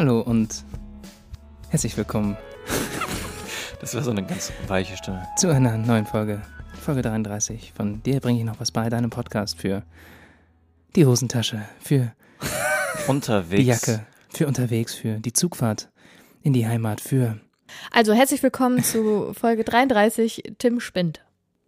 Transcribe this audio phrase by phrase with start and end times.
[0.00, 0.64] Hallo und
[1.68, 2.34] herzlich willkommen
[3.82, 5.28] Das war so eine ganz weiche Stimme.
[5.36, 6.40] zu einer neuen Folge,
[6.80, 7.74] Folge 33.
[7.76, 9.82] Von dir bringe ich noch was bei, deinem Podcast für
[10.96, 12.14] die Hosentasche, für
[13.08, 13.60] Unterwegs.
[13.60, 15.90] die Jacke, für unterwegs, für die Zugfahrt
[16.42, 17.38] in die Heimat, für.
[17.90, 21.20] Also herzlich willkommen zu Folge 33, Tim spinnt.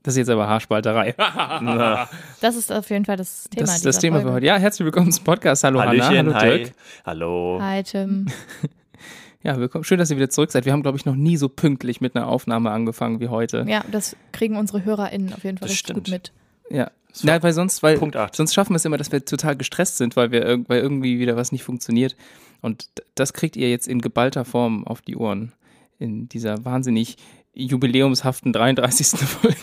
[0.02, 1.14] Das ist jetzt aber Haarspalterei.
[2.40, 4.28] Das ist auf jeden Fall das Thema Das ist das Thema Folge.
[4.28, 4.46] für heute.
[4.46, 5.62] Ja, herzlich willkommen zum Podcast.
[5.62, 6.58] Hallo Hallöchen, Hanna, hallo hi.
[6.58, 6.72] Dirk.
[7.06, 7.58] Hallo.
[7.60, 8.26] Hi Tim.
[9.44, 9.82] Ja, willkommen.
[9.82, 10.66] Schön, dass ihr wieder zurück seid.
[10.66, 13.64] Wir haben, glaube ich, noch nie so pünktlich mit einer Aufnahme angefangen wie heute.
[13.66, 16.32] Ja, das kriegen unsere HörerInnen auf jeden Fall Das richtig gut mit.
[16.70, 16.92] Ja.
[17.24, 18.36] Na, weil sonst, weil Punkt acht.
[18.36, 21.34] sonst schaffen wir es immer, dass wir total gestresst sind, weil wir weil irgendwie wieder
[21.34, 22.14] was nicht funktioniert.
[22.60, 25.50] Und das kriegt ihr jetzt in geballter Form auf die Ohren
[25.98, 27.16] in dieser wahnsinnig
[27.54, 29.18] jubiläumshaften 33.
[29.20, 29.56] Folge.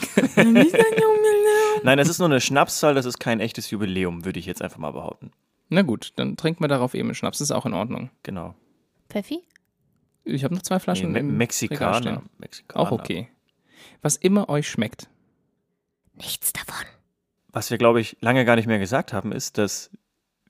[1.83, 4.77] Nein, das ist nur eine Schnapszahl, das ist kein echtes Jubiläum, würde ich jetzt einfach
[4.77, 5.31] mal behaupten.
[5.69, 7.37] Na gut, dann trinken wir darauf eben einen Schnaps.
[7.37, 8.09] Das ist auch in Ordnung.
[8.23, 8.55] Genau.
[9.09, 9.43] Pfeffi?
[10.23, 11.11] Ich habe noch zwei Nee, Flaschen.
[11.11, 12.23] Me im Regal Mexikaner.
[12.37, 12.85] Mexikaner.
[12.85, 13.29] Auch okay.
[14.01, 15.09] Was immer euch schmeckt.
[16.15, 16.85] Nichts davon.
[17.51, 19.91] Was wir, glaube ich, lange gar nicht mehr gesagt haben, ist, dass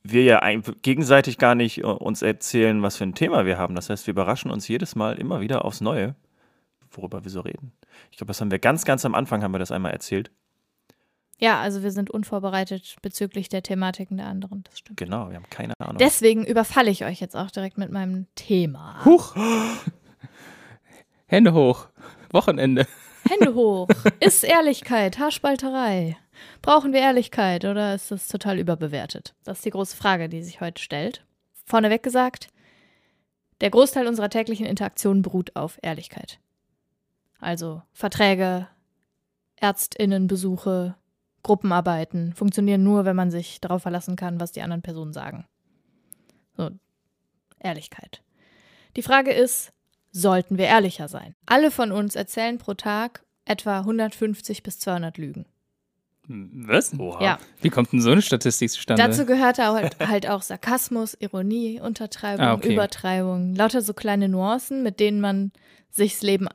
[0.04, 0.42] wir ja
[0.82, 3.76] gegenseitig gar nicht äh, uns erzählen, was für ein Thema wir haben.
[3.76, 6.16] Das heißt, wir überraschen uns jedes Mal immer wieder aufs Neue,
[6.92, 7.72] worüber wir so reden.
[8.12, 10.32] Ich glaube, das haben wir ganz, ganz am Anfang haben wir das einmal erzählt.
[11.40, 14.98] Ja, also wir sind unvorbereitet bezüglich der Thematiken der anderen, das stimmt.
[14.98, 15.98] Genau, wir haben keine Ahnung.
[15.98, 19.04] Deswegen überfalle ich euch jetzt auch direkt mit meinem Thema.
[19.06, 19.36] Huch!
[21.28, 21.88] Hände hoch.
[22.32, 22.88] Wochenende.
[23.30, 23.88] Hände hoch.
[24.20, 26.18] Ist Ehrlichkeit Haarspalterei?
[26.62, 29.34] Brauchen wir Ehrlichkeit oder ist das total überbewertet?
[29.44, 31.26] Das ist die große Frage, die sich heute stellt.
[31.66, 32.50] Vorneweg gesagt,
[33.62, 36.40] der Großteil unserer täglichen Interaktion beruht auf Ehrlichkeit.
[37.40, 38.68] Also Verträge,
[39.58, 40.96] Ärztinnenbesuche,
[41.44, 45.46] Gruppenarbeiten funktionieren nur, wenn man sich darauf verlassen kann, was die anderen Personen sagen.
[46.58, 46.70] So,
[47.60, 48.22] Ehrlichkeit.
[48.96, 49.72] Die Frage ist,
[50.12, 51.36] sollten wir ehrlicher sein?
[51.46, 55.46] Alle von uns erzählen pro Tag etwa 150 bis 200 Lügen.
[56.28, 56.94] Was?
[57.00, 57.24] Oha.
[57.24, 57.40] Ja.
[57.62, 59.02] Wie kommt denn so eine Statistik zustande?
[59.02, 62.74] Dazu gehört halt, halt auch Sarkasmus, Ironie, Untertreibung, Ah, okay.
[62.74, 65.52] Übertreibung, lauter so kleine Nuancen, mit denen man
[65.90, 66.48] sich's Leben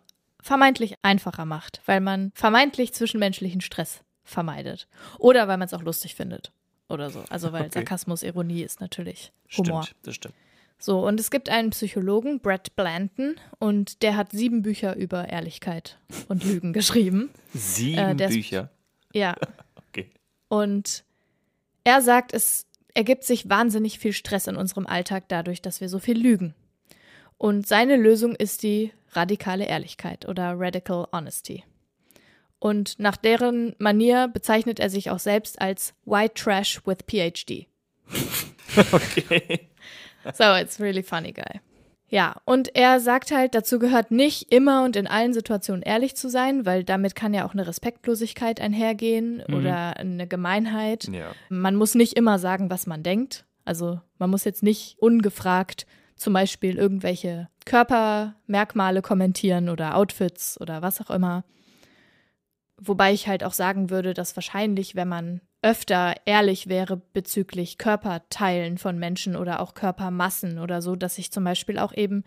[0.44, 4.87] vermeintlich einfacher macht, weil man vermeintlich zwischenmenschlichen Stress vermeidet.
[5.19, 6.53] Oder weil man es auch lustig findet.
[6.91, 7.25] Oder so.
[7.31, 7.71] Also weil Okay.
[7.77, 9.84] Sarkasmus, Ironie ist natürlich Humor.
[9.84, 10.34] Stimmt, das stimmt.
[10.78, 15.97] So, und es gibt einen Psychologen, Brett Blanton, und der hat sieben Bücher über Ehrlichkeit
[16.28, 17.31] und Lügen geschrieben.
[17.55, 18.71] Sieben Äh, ist- Bücher.
[19.15, 19.34] Ja.
[19.88, 20.11] Okay.
[20.49, 21.05] Und
[21.84, 26.00] er sagt, es ergibt sich wahnsinnig viel Stress in unserem Alltag dadurch, dass wir so
[26.00, 26.53] viel lügen.
[27.38, 31.64] Und seine Lösung ist die radikale Ehrlichkeit oder Radical Honesty.
[32.58, 37.66] Und nach deren Manier bezeichnet er sich auch selbst als White Trash with PhD.
[38.92, 39.69] Okay.
[40.32, 41.60] So, it's really funny guy.
[42.08, 46.28] Ja, und er sagt halt, dazu gehört nicht immer und in allen Situationen ehrlich zu
[46.28, 51.04] sein, weil damit kann ja auch eine Respektlosigkeit einhergehen oder eine Gemeinheit.
[51.04, 51.32] Ja.
[51.48, 53.44] Man muss nicht immer sagen, was man denkt.
[53.64, 55.86] Also man muss jetzt nicht ungefragt
[56.16, 61.44] zum Beispiel irgendwelche Körpermerkmale kommentieren oder Outfits oder was auch immer.
[62.76, 68.76] Wobei ich halt auch sagen würde, dass wahrscheinlich, wenn man öfter ehrlich wäre bezüglich Körperteilen
[68.78, 72.25] von Menschen oder auch Körpermassen oder so, dass sich zum Beispiel auch eben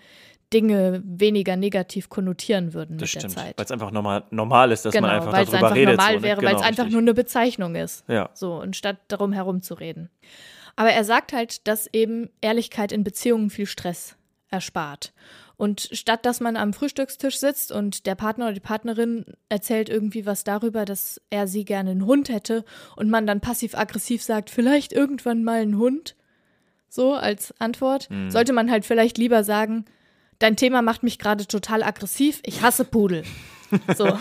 [0.54, 3.36] Dinge weniger negativ konnotieren würden Das mit stimmt.
[3.36, 3.66] der Weil Zeit.
[3.66, 5.98] es einfach normal, normal ist, dass genau, man einfach weil es darüber einfach redet.
[5.98, 6.24] normal so, ne?
[6.24, 8.06] wäre, weil Genau, es einfach nur eine Bezeichnung ist.
[8.08, 8.30] Ja.
[8.34, 10.10] So, und statt darum herum zu reden.
[10.78, 14.16] Aber er sagt halt, dass eben Ehrlichkeit in Beziehungen viel Stress
[14.50, 15.12] erspart.
[15.58, 20.28] Und statt dass man am Frühstückstisch sitzt und der Partner oder die Partnerin erzählt irgendwie
[20.28, 22.64] was darüber, dass er sie gerne einen Hund hätte
[22.96, 26.16] und man dann passiv-aggressiv sagt, vielleicht irgendwann mal einen Hund,
[26.90, 28.30] so als Antwort, Mhm.
[28.30, 29.86] sollte man halt vielleicht lieber sagen,
[30.38, 33.24] dein Thema macht mich gerade total aggressiv, ich hasse Pudel.
[33.96, 34.08] So.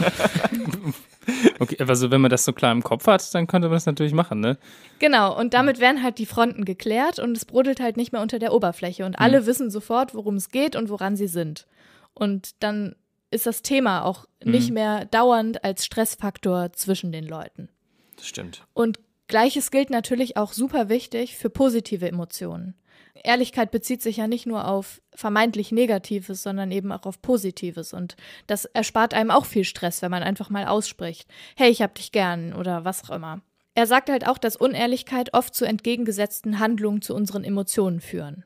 [1.58, 4.12] Okay, also wenn man das so klar im Kopf hat, dann könnte man das natürlich
[4.12, 4.58] machen, ne?
[5.00, 8.38] Genau, und damit werden halt die Fronten geklärt und es brodelt halt nicht mehr unter
[8.38, 11.66] der Oberfläche und alle wissen sofort, worum es geht und woran sie sind.
[12.14, 12.94] Und dann
[13.30, 17.68] ist das Thema auch nicht mehr dauernd als Stressfaktor zwischen den Leuten.
[18.16, 18.64] Das stimmt.
[18.72, 22.74] Und gleiches gilt natürlich auch super wichtig für positive Emotionen.
[23.24, 27.92] Ehrlichkeit bezieht sich ja nicht nur auf vermeintlich Negatives, sondern eben auch auf Positives.
[27.92, 28.16] Und
[28.46, 32.12] das erspart einem auch viel Stress, wenn man einfach mal ausspricht, hey, ich hab dich
[32.12, 33.40] gern oder was auch immer.
[33.74, 38.44] Er sagt halt auch, dass Unehrlichkeit oft zu entgegengesetzten Handlungen zu unseren Emotionen führen.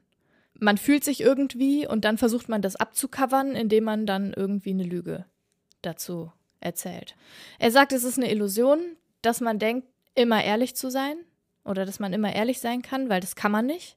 [0.59, 4.83] Man fühlt sich irgendwie und dann versucht man das abzucovern, indem man dann irgendwie eine
[4.83, 5.25] Lüge
[5.83, 7.15] dazu erzählt.
[7.59, 8.81] Er sagt, es ist eine Illusion,
[9.23, 11.17] dass man denkt, immer ehrlich zu sein
[11.65, 13.97] oder dass man immer ehrlich sein kann, weil das kann man nicht.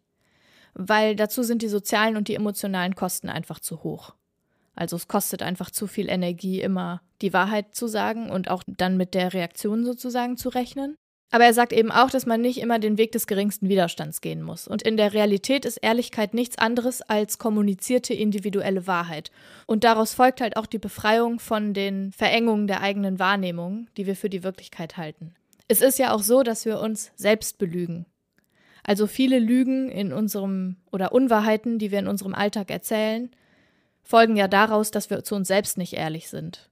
[0.74, 4.14] Weil dazu sind die sozialen und die emotionalen Kosten einfach zu hoch.
[4.76, 8.98] Also es kostet einfach zu viel Energie, immer die Wahrheit zu sagen und auch dann
[8.98, 10.96] mit der Reaktion sozusagen zu rechnen.
[11.34, 14.44] Aber er sagt eben auch, dass man nicht immer den Weg des geringsten Widerstands gehen
[14.44, 14.68] muss.
[14.68, 19.32] Und in der Realität ist Ehrlichkeit nichts anderes als kommunizierte individuelle Wahrheit.
[19.66, 24.16] Und daraus folgt halt auch die Befreiung von den Verengungen der eigenen Wahrnehmung, die wir
[24.16, 25.34] für die Wirklichkeit halten.
[25.68, 28.06] Es ist ja auch so, dass wir uns selbst belügen.
[28.84, 33.30] Also viele Lügen in unserem oder Unwahrheiten, die wir in unserem Alltag erzählen,
[34.04, 36.70] folgen ja daraus, dass wir zu uns selbst nicht ehrlich sind.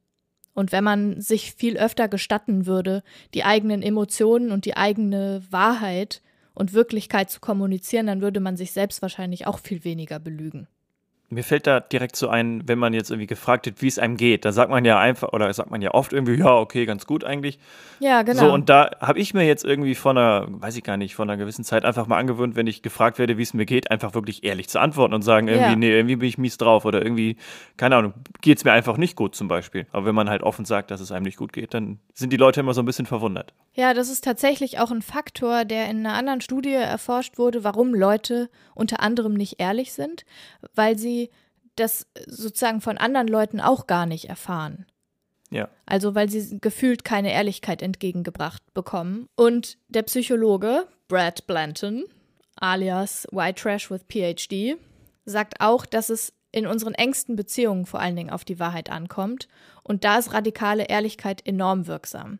[0.53, 3.03] Und wenn man sich viel öfter gestatten würde,
[3.33, 6.21] die eigenen Emotionen und die eigene Wahrheit
[6.53, 10.67] und Wirklichkeit zu kommunizieren, dann würde man sich selbst wahrscheinlich auch viel weniger belügen.
[11.33, 14.17] Mir fällt da direkt so ein, wenn man jetzt irgendwie gefragt wird, wie es einem
[14.17, 17.05] geht, da sagt man ja einfach, oder sagt man ja oft irgendwie, ja, okay, ganz
[17.05, 17.57] gut eigentlich.
[17.99, 18.39] Ja, genau.
[18.39, 21.29] So, und da habe ich mir jetzt irgendwie von einer, weiß ich gar nicht, von
[21.29, 24.13] einer gewissen Zeit einfach mal angewöhnt, wenn ich gefragt werde, wie es mir geht, einfach
[24.13, 25.75] wirklich ehrlich zu antworten und sagen, irgendwie, ja.
[25.75, 27.37] nee, irgendwie bin ich mies drauf oder irgendwie,
[27.77, 29.87] keine Ahnung, geht es mir einfach nicht gut zum Beispiel.
[29.91, 32.37] Aber wenn man halt offen sagt, dass es einem nicht gut geht, dann sind die
[32.37, 33.53] Leute immer so ein bisschen verwundert.
[33.73, 37.93] Ja, das ist tatsächlich auch ein Faktor, der in einer anderen Studie erforscht wurde, warum
[37.93, 40.25] Leute unter anderem nicht ehrlich sind,
[40.75, 41.20] weil sie
[41.75, 44.85] das sozusagen von anderen Leuten auch gar nicht erfahren.
[45.49, 45.69] Ja.
[45.85, 49.27] Also weil sie gefühlt keine Ehrlichkeit entgegengebracht bekommen.
[49.35, 52.05] Und der Psychologe Brad Blanton,
[52.55, 54.77] alias White Trash with PhD,
[55.25, 59.47] sagt auch, dass es in unseren engsten Beziehungen vor allen Dingen auf die Wahrheit ankommt.
[59.83, 62.39] Und da ist radikale Ehrlichkeit enorm wirksam.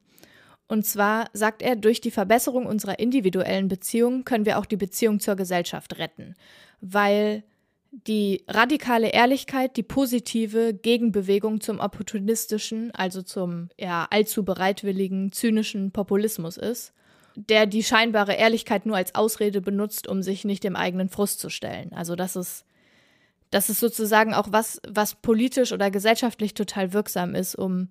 [0.67, 5.19] Und zwar sagt er, durch die Verbesserung unserer individuellen Beziehungen können wir auch die Beziehung
[5.19, 6.35] zur Gesellschaft retten.
[6.79, 7.43] Weil
[7.91, 16.55] die radikale Ehrlichkeit die positive Gegenbewegung zum opportunistischen, also zum ja, allzu bereitwilligen, zynischen Populismus
[16.57, 16.93] ist,
[17.35, 21.49] der die scheinbare Ehrlichkeit nur als Ausrede benutzt, um sich nicht dem eigenen Frust zu
[21.49, 21.91] stellen.
[21.93, 22.65] Also das ist,
[23.49, 27.89] das ist sozusagen auch was, was politisch oder gesellschaftlich total wirksam ist, um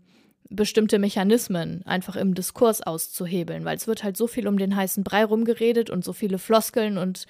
[0.48, 5.04] bestimmte Mechanismen einfach im Diskurs auszuhebeln, weil es wird halt so viel um den heißen
[5.04, 7.26] Brei rumgeredet und so viele Floskeln und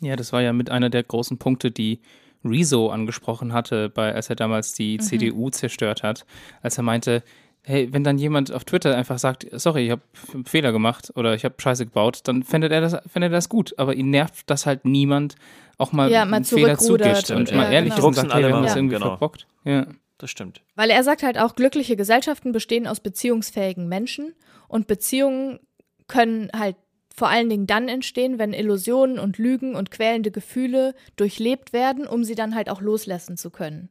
[0.00, 2.00] ja, das war ja mit einer der großen Punkte, die
[2.44, 5.02] Rezo angesprochen hatte, bei, als er damals die mhm.
[5.02, 6.24] CDU zerstört hat,
[6.62, 7.22] als er meinte,
[7.62, 10.02] hey, wenn dann jemand auf Twitter einfach sagt, sorry, ich habe
[10.32, 13.48] einen Fehler gemacht oder ich habe Scheiße gebaut, dann findet er das, findet er das
[13.48, 13.74] gut.
[13.76, 15.34] Aber ihn nervt, dass halt niemand
[15.76, 18.12] auch mal, ja, mal einen Fehler zugibt und ja, mal ehrlich genau.
[18.12, 19.08] sagt, hey, wir haben das irgendwie genau.
[19.08, 19.46] verbockt.
[19.64, 19.86] Ja.
[20.20, 20.62] Das stimmt.
[20.74, 24.34] Weil er sagt halt auch, glückliche Gesellschaften bestehen aus beziehungsfähigen Menschen
[24.66, 25.60] und Beziehungen
[26.08, 26.74] können halt
[27.18, 32.22] vor allen Dingen dann entstehen, wenn Illusionen und Lügen und quälende Gefühle durchlebt werden, um
[32.22, 33.88] sie dann halt auch loslassen zu können.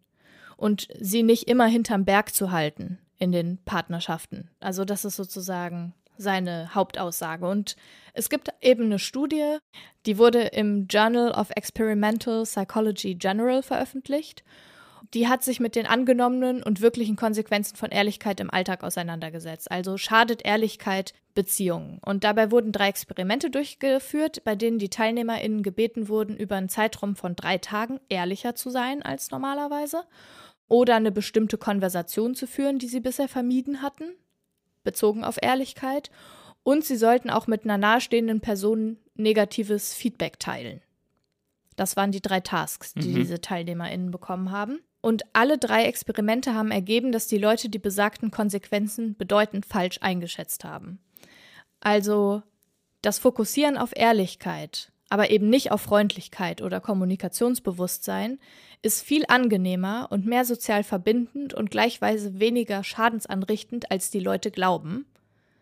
[0.55, 4.49] Und sie nicht immer hinterm Berg zu halten in den Partnerschaften.
[4.61, 7.45] Also das ist sozusagen seine Hauptaussage.
[7.45, 7.75] Und
[8.13, 9.57] es gibt eben eine Studie,
[10.05, 14.45] die wurde im Journal of Experimental Psychology General veröffentlicht
[15.13, 19.71] die hat sich mit den angenommenen und wirklichen Konsequenzen von Ehrlichkeit im Alltag auseinandergesetzt.
[19.71, 21.99] Also schadet Ehrlichkeit Beziehungen.
[22.03, 27.15] Und dabei wurden drei Experimente durchgeführt, bei denen die TeilnehmerInnen gebeten wurden, über einen Zeitraum
[27.15, 30.03] von drei Tagen ehrlicher zu sein als normalerweise
[30.67, 34.15] oder eine bestimmte Konversation zu führen, die sie bisher vermieden hatten,
[34.83, 36.11] bezogen auf Ehrlichkeit.
[36.63, 40.81] Und sie sollten auch mit einer nahestehenden Person negatives Feedback teilen.
[41.77, 43.15] Das waren die drei Tasks, die mhm.
[43.15, 44.79] diese TeilnehmerInnen bekommen haben.
[45.07, 50.65] Und alle drei Experimente haben ergeben, dass die Leute die besagten Konsequenzen bedeutend falsch eingeschätzt
[50.65, 50.99] haben.
[51.79, 52.43] Also
[53.01, 58.37] das Fokussieren auf Ehrlichkeit, aber eben nicht auf Freundlichkeit oder Kommunikationsbewusstsein,
[58.81, 65.05] ist viel angenehmer und mehr sozial verbindend und gleichweise weniger schadensanrichtend, als die Leute glauben.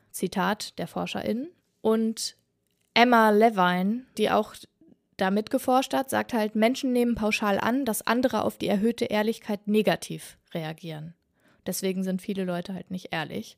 [0.09, 1.49] Zitat der ForscherInnen.
[1.81, 2.35] Und
[2.95, 4.55] Emma Levine, die auch
[5.17, 9.67] da mitgeforscht hat, sagt halt, Menschen nehmen pauschal an, dass andere auf die erhöhte Ehrlichkeit
[9.67, 11.13] negativ reagieren.
[11.65, 13.57] Deswegen sind viele Leute halt nicht ehrlich.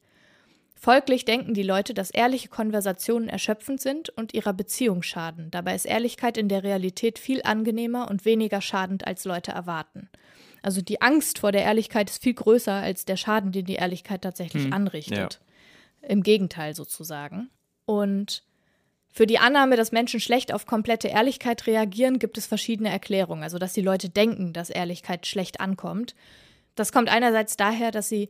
[0.80, 5.50] Folglich denken die Leute, dass ehrliche Konversationen erschöpfend sind und ihrer Beziehung schaden.
[5.50, 10.10] Dabei ist Ehrlichkeit in der Realität viel angenehmer und weniger schadend, als Leute erwarten.
[10.62, 14.22] Also die Angst vor der Ehrlichkeit ist viel größer als der Schaden, den die Ehrlichkeit
[14.22, 15.40] tatsächlich hm, anrichtet.
[16.02, 16.10] Ja.
[16.10, 17.50] Im Gegenteil sozusagen.
[17.86, 18.44] Und
[19.12, 23.44] für die Annahme, dass Menschen schlecht auf komplette Ehrlichkeit reagieren, gibt es verschiedene Erklärungen.
[23.44, 26.14] Also, dass die Leute denken, dass Ehrlichkeit schlecht ankommt.
[26.76, 28.30] Das kommt einerseits daher, dass sie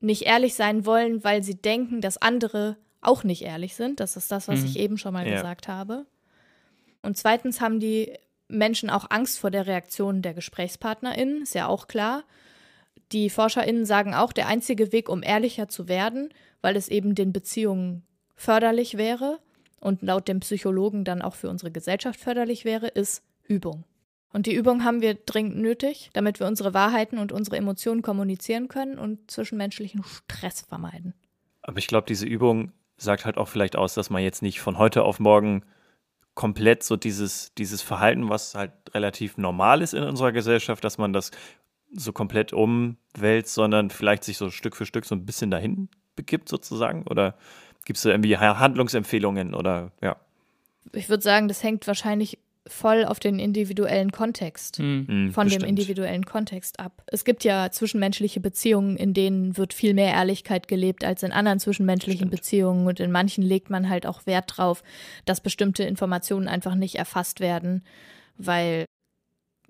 [0.00, 4.00] nicht ehrlich sein wollen, weil sie denken, dass andere auch nicht ehrlich sind.
[4.00, 4.66] Das ist das, was mhm.
[4.66, 5.34] ich eben schon mal ja.
[5.34, 6.06] gesagt habe.
[7.02, 8.12] Und zweitens haben die
[8.48, 12.24] Menschen auch Angst vor der Reaktion der GesprächspartnerInnen, ist ja auch klar.
[13.12, 17.32] Die ForscherInnen sagen auch, der einzige Weg, um ehrlicher zu werden, weil es eben den
[17.32, 19.38] Beziehungen förderlich wäre,
[19.80, 23.84] und laut dem Psychologen dann auch für unsere Gesellschaft förderlich wäre, ist Übung.
[24.32, 28.68] Und die Übung haben wir dringend nötig, damit wir unsere Wahrheiten und unsere Emotionen kommunizieren
[28.68, 31.14] können und zwischenmenschlichen Stress vermeiden.
[31.62, 34.78] Aber ich glaube, diese Übung sagt halt auch vielleicht aus, dass man jetzt nicht von
[34.78, 35.64] heute auf morgen
[36.34, 41.12] komplett so dieses, dieses Verhalten, was halt relativ normal ist in unserer Gesellschaft, dass man
[41.12, 41.30] das
[41.92, 46.48] so komplett umwälzt, sondern vielleicht sich so Stück für Stück so ein bisschen dahin begibt
[46.48, 47.06] sozusagen?
[47.06, 47.36] Oder
[47.86, 50.16] gibt es da irgendwie Handlungsempfehlungen oder ja?
[50.92, 52.38] Ich würde sagen, das hängt wahrscheinlich
[52.68, 55.06] voll auf den individuellen Kontext, Hm.
[55.28, 55.62] Mm, von bestimmt.
[55.62, 57.02] dem individuellen Kontext ab.
[57.06, 61.60] Es gibt ja zwischenmenschliche Beziehungen, in denen wird viel mehr Ehrlichkeit gelebt als in anderen
[61.60, 62.32] zwischenmenschlichen Stimmt.
[62.32, 64.82] Beziehungen und in manchen legt man halt auch Wert drauf,
[65.24, 67.84] dass bestimmte Informationen einfach nicht erfasst werden,
[68.36, 68.84] weil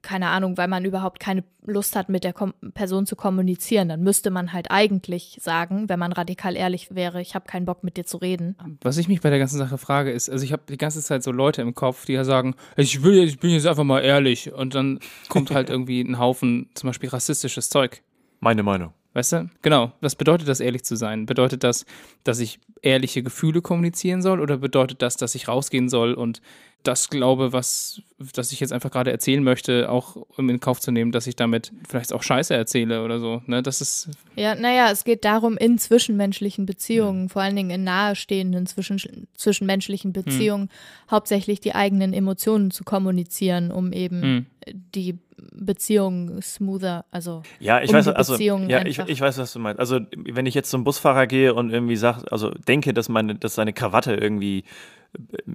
[0.06, 3.88] keine Ahnung, weil man überhaupt keine Lust hat, mit der Kom Person zu kommunizieren.
[3.88, 7.82] Dann müsste man halt eigentlich sagen, wenn man radikal ehrlich wäre, ich habe keinen Bock
[7.82, 8.56] mit dir zu reden.
[8.82, 11.24] Was ich mich bei der ganzen Sache frage, ist, also ich habe die ganze Zeit
[11.24, 14.52] so Leute im Kopf, die ja sagen, ich will, ich bin jetzt einfach mal ehrlich.
[14.52, 18.02] Und dann kommt halt irgendwie ein Haufen zum Beispiel rassistisches Zeug.
[18.38, 18.92] Meine Meinung.
[19.16, 19.50] Weißt du?
[19.62, 19.92] Genau.
[20.02, 21.24] Was bedeutet das, ehrlich zu sein?
[21.24, 21.86] Bedeutet das,
[22.22, 26.42] dass ich ehrliche Gefühle kommunizieren soll oder bedeutet das, dass ich rausgehen soll und
[26.86, 30.92] das glaube, was, das ich jetzt einfach gerade erzählen möchte, auch um in Kauf zu
[30.92, 33.42] nehmen, dass ich damit vielleicht auch Scheiße erzähle oder so.
[33.46, 33.62] Ne?
[33.62, 38.66] Das ist, Ja, naja, es geht darum, in zwischenmenschlichen Beziehungen, vor allen Dingen in nahestehenden
[38.66, 40.68] zwischen, zwischenmenschlichen Beziehungen,
[41.10, 44.46] hauptsächlich die eigenen Emotionen zu kommunizieren, um eben hm.
[44.94, 45.18] die
[45.52, 49.58] Beziehung smoother, also Ja, ich Um weiß, die also, ja, ich, ich weiß, was du
[49.58, 49.80] meinst.
[49.80, 53.54] Also, wenn ich jetzt zum Busfahrer gehe und irgendwie sag, also denke, dass meine, dass
[53.54, 54.64] seine Krawatte irgendwie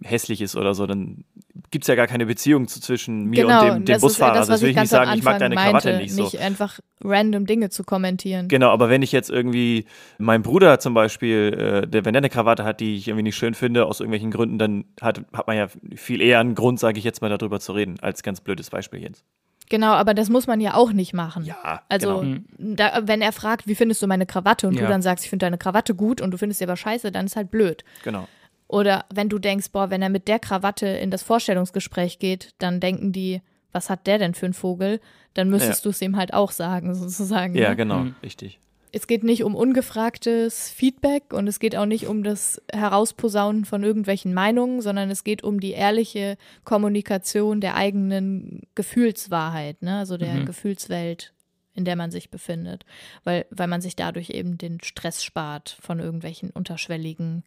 [0.03, 1.23] hässlich ist oder so, dann
[1.69, 4.33] gibt es ja gar keine Beziehung zu, zwischen mir genau, und dem, dem das Busfahrer.
[4.33, 5.97] ist das, also, was will ich nicht am sagen, ich mag Anfang deine meinte, Krawatte
[6.03, 6.23] nicht so.
[6.23, 8.47] nicht einfach random Dinge zu kommentieren.
[8.47, 9.85] Genau, aber wenn ich jetzt irgendwie,
[10.17, 13.35] mein Bruder zum Beispiel, äh, der, wenn der eine Krawatte hat, die ich irgendwie nicht
[13.37, 16.97] schön finde, aus irgendwelchen Gründen, dann hat, hat man ja viel eher einen Grund, sage
[16.99, 19.23] ich jetzt mal, darüber zu reden, als ganz blödes Beispiel jetzt.
[19.69, 21.45] Genau, aber das muss man ja auch nicht machen.
[21.45, 22.39] Ja, Also, genau.
[22.57, 24.81] da, wenn er fragt, wie findest du meine Krawatte und Ja.
[24.81, 27.25] du dann sagst, ich finde deine Krawatte gut und du findest sie aber scheiße, dann
[27.25, 27.85] ist halt blöd.
[28.03, 28.27] genau.
[28.71, 32.79] Oder wenn du denkst, boah, wenn er mit der Krawatte in das Vorstellungsgespräch geht, dann
[32.79, 33.41] denken die,
[33.73, 35.01] was hat der denn für einen Vogel?
[35.33, 37.53] Dann müsstest du es ihm halt auch sagen, sozusagen.
[37.55, 37.75] Ja, ne?
[37.75, 38.15] genau, Mhm.
[38.23, 38.59] richtig.
[38.93, 43.83] Es geht nicht um ungefragtes Feedback und es geht auch nicht um das Herausposaunen von
[43.83, 49.97] irgendwelchen Meinungen, sondern es geht um die ehrliche Kommunikation der eigenen Gefühlswahrheit, ne?
[49.99, 50.45] also der Mhm.
[50.45, 51.33] Gefühlswelt,
[51.73, 52.85] in der man sich befindet,
[53.23, 57.43] weil, weil man sich dadurch eben den Stress spart von irgendwelchen unterschwelligen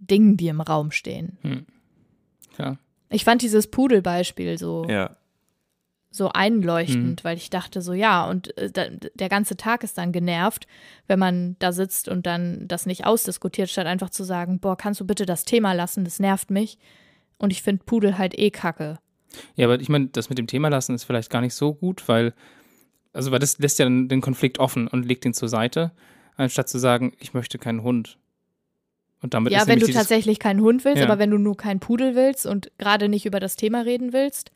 [0.00, 1.38] Dingen, die im Raum stehen.
[1.42, 1.66] Hm.
[2.54, 2.78] Klar.
[3.10, 5.16] Ich fand dieses Pudelbeispiel so, Ja,
[6.12, 10.10] so einleuchtend, weil ich dachte so, ja, und äh, da, der ganze Tag ist dann
[10.10, 10.66] genervt,
[11.06, 15.00] wenn man da sitzt und dann das nicht ausdiskutiert, statt einfach zu sagen, boah, kannst
[15.00, 16.78] du bitte das Thema lassen, das nervt mich.
[17.38, 18.98] Und ich finde Pudel halt eh kacke.
[19.54, 22.08] Ja, aber ich meine, das mit dem Thema lassen ist vielleicht gar nicht so gut,
[22.08, 22.34] weil,
[23.12, 25.92] also weil das lässt ja dann den Konflikt offen und legt ihn zur Seite,
[26.36, 28.18] anstatt zu sagen, ich möchte keinen Hund.
[29.22, 31.06] Und damit ja, ist wenn du tatsächlich keinen Hund willst, Ja.
[31.06, 34.50] aber wenn du nur keinen Pudel willst und gerade nicht über das Thema reden willst,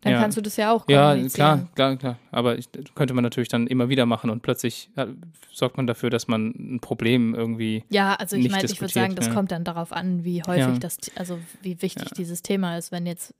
[0.00, 0.20] dann Ja.
[0.20, 2.18] kannst du das ja auch Ja, klar, klar, klar.
[2.30, 5.08] Aber ich, könnte man natürlich dann immer wieder machen und plötzlich ja,
[5.52, 7.84] sorgt man dafür, dass man ein Problem irgendwie.
[7.90, 9.34] Ja, also ich meine, ich würde sagen, das ja.
[9.34, 12.92] kommt dann darauf an, wie häufig das, also wie wichtig dieses Thema ist.
[12.92, 13.34] Wenn jetzt,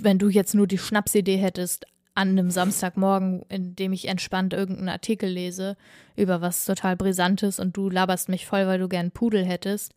[0.00, 4.88] wenn du jetzt nur die Schnapsidee hättest an einem Samstagmorgen, in dem ich entspannt irgendeinen
[4.88, 5.76] Artikel lese
[6.16, 9.94] über was total Brisantes und du laberst mich voll, weil du gern Pudel hättest,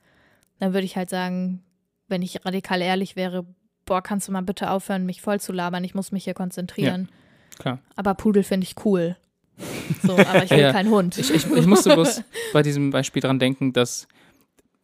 [0.59, 1.63] dann würde ich halt sagen,
[2.07, 3.45] wenn ich radikal ehrlich wäre,
[3.85, 7.09] boah, kannst du mal bitte aufhören, mich voll zu labern, ich muss mich hier konzentrieren.
[7.59, 7.79] Klar.
[7.95, 9.15] Aber Pudel finde ich cool.
[10.03, 10.71] So, aber ich will Ja.
[10.71, 11.17] keinen Hund.
[11.17, 14.07] Ich, ich, ich musste bloß bei diesem Beispiel dran denken, dass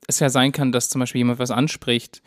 [0.07, 2.21] es ja sein kann, dass zum Beispiel jemand was anspricht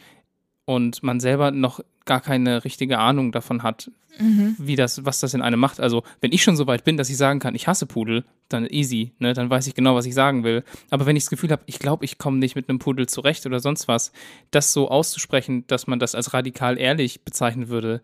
[0.65, 4.57] und man selber noch gar keine richtige Ahnung davon hat, Mhm.
[4.59, 5.79] wie das, was das in einem macht.
[5.79, 8.67] Also, wenn ich schon so weit bin, dass ich sagen kann, ich hasse Pudel, dann
[8.67, 9.35] easy, ne?
[9.35, 10.65] Dann weiß ich genau, was ich sagen will.
[10.89, 13.45] Aber wenn ich das Gefühl habe, ich glaube, ich komme nicht mit einem Pudel zurecht
[13.45, 14.13] oder sonst was,
[14.53, 18.01] das so auszusprechen, dass man das als radikal ehrlich bezeichnen würde,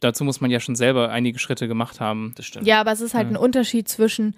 [0.00, 2.32] dazu muss man ja schon selber einige Schritte gemacht haben.
[2.36, 2.66] das stimmt.
[2.66, 4.34] Ja, aber es ist halt ein Unterschied zwischen,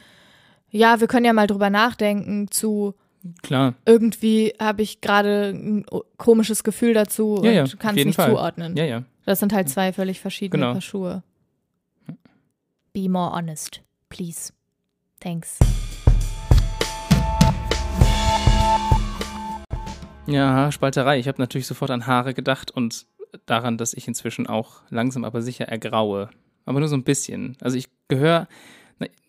[0.71, 2.95] ja, wir können ja mal drüber nachdenken, zu
[3.43, 3.75] Klar.
[3.87, 5.85] irgendwie habe ich gerade ein
[6.19, 8.31] komisches Gefühl dazu Ja, und ja, kann es nicht Fall.
[8.31, 8.77] zuordnen.
[8.77, 9.03] Ja, ja.
[9.25, 10.73] Das sind halt zwei völlig verschiedene Genau.
[10.73, 11.23] Paar Schuhe.
[12.93, 14.53] Be more honest, please.
[15.21, 15.59] Thanks.
[20.27, 21.19] Ja, Spalterei.
[21.19, 23.07] Ich habe natürlich sofort an Haare gedacht und
[23.47, 26.31] daran, dass ich inzwischen auch langsam aber sicher ergraue.
[26.65, 27.57] Aber nur so ein bisschen.
[27.61, 28.49] Also ich gehöre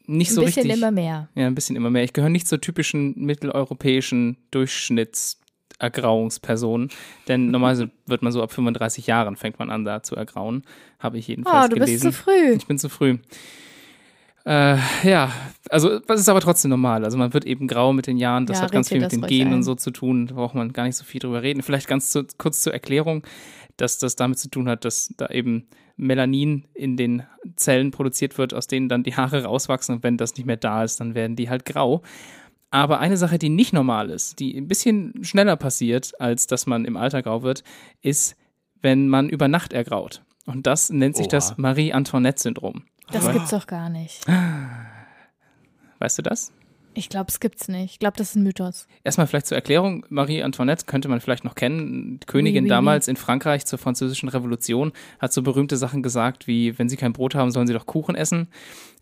[0.08, 0.82] nicht so ein bisschen richtig.
[0.82, 1.30] immer mehr.
[1.36, 2.04] Ja, ein bisschen immer mehr.
[2.04, 5.40] Ich gehöre nicht zur typischen mitteleuropäischen Durchschnitts
[5.80, 6.90] Nicht-Ergrauungsperson.
[7.28, 10.64] Denn normalerweise wird man so ab 35 Jahren fängt man an, da zu ergrauen.
[11.00, 12.10] Habe ich jedenfalls Oh, du gelesen.
[12.10, 12.54] bist zu früh.
[12.56, 13.18] Ich bin zu früh.
[14.46, 15.32] Äh, ja,
[15.70, 17.04] also das ist aber trotzdem normal.
[17.04, 18.46] Also man wird eben grau mit den Jahren.
[18.46, 20.28] Das Ja, hat ganz viel mit den Genen und so zu tun.
[20.28, 21.64] Da braucht man gar nicht so viel drüber reden.
[21.64, 23.26] Vielleicht ganz zu, kurz zur Erklärung,
[23.78, 27.24] dass das damit zu tun hat, dass da eben Melanin in den
[27.56, 29.96] Zellen produziert wird, aus denen dann die Haare rauswachsen.
[29.96, 32.02] Und wenn das nicht mehr da ist, dann werden die halt grau.
[32.72, 36.86] Aber eine Sache, die nicht normal ist, die ein bisschen schneller passiert, als dass man
[36.86, 37.64] im Alter grau wird,
[38.02, 38.36] ist,
[38.82, 40.24] wenn man über Nacht ergraut.
[40.46, 41.32] Und das nennt sich Oha.
[41.32, 42.84] das Marie-Antoinette-Syndrom.
[43.12, 44.26] Das gibt's doch gar nicht.
[46.00, 46.52] Weißt du das?
[46.98, 47.92] Ich glaube, es gibt's nicht.
[47.94, 48.88] Ich glaube, das ist ein Mythos.
[49.04, 50.06] Erstmal vielleicht zur Erklärung.
[50.10, 52.20] Marie Antoinette könnte man vielleicht noch kennen.
[52.22, 56.48] Die Königin Oui, oui, damals in Frankreich zur französischen Revolution hat so berühmte Sachen gesagt
[56.48, 58.48] wie, wenn sie kein Brot haben, sollen sie doch Kuchen essen.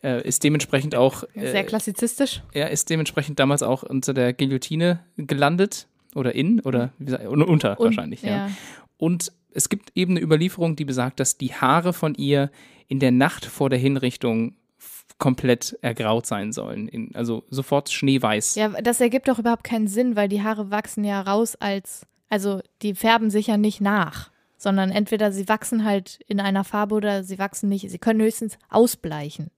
[0.04, 2.42] Äh, ist dementsprechend auch, Sehr äh, klassizistisch.
[2.52, 5.88] er ist dementsprechend damals auch unter der Guillotine gelandet.
[6.16, 8.50] Oder in, oder gesagt, unter Und- wahrscheinlich, ja.
[8.98, 12.52] Und es gibt eben eine Überlieferung, die besagt, dass die Haare von ihr
[12.88, 14.56] in der Nacht vor der Hinrichtung
[15.18, 16.88] komplett ergraut sein sollen.
[16.88, 18.56] In, also sofort schneeweiß.
[18.56, 22.62] Ja, das ergibt doch überhaupt keinen Sinn, weil die Haare wachsen ja raus als, also
[22.82, 27.24] die färben sich ja nicht nach, sondern entweder sie wachsen halt in einer Farbe oder
[27.24, 27.90] sie wachsen nicht.
[27.90, 29.50] Sie können höchstens ausbleichen.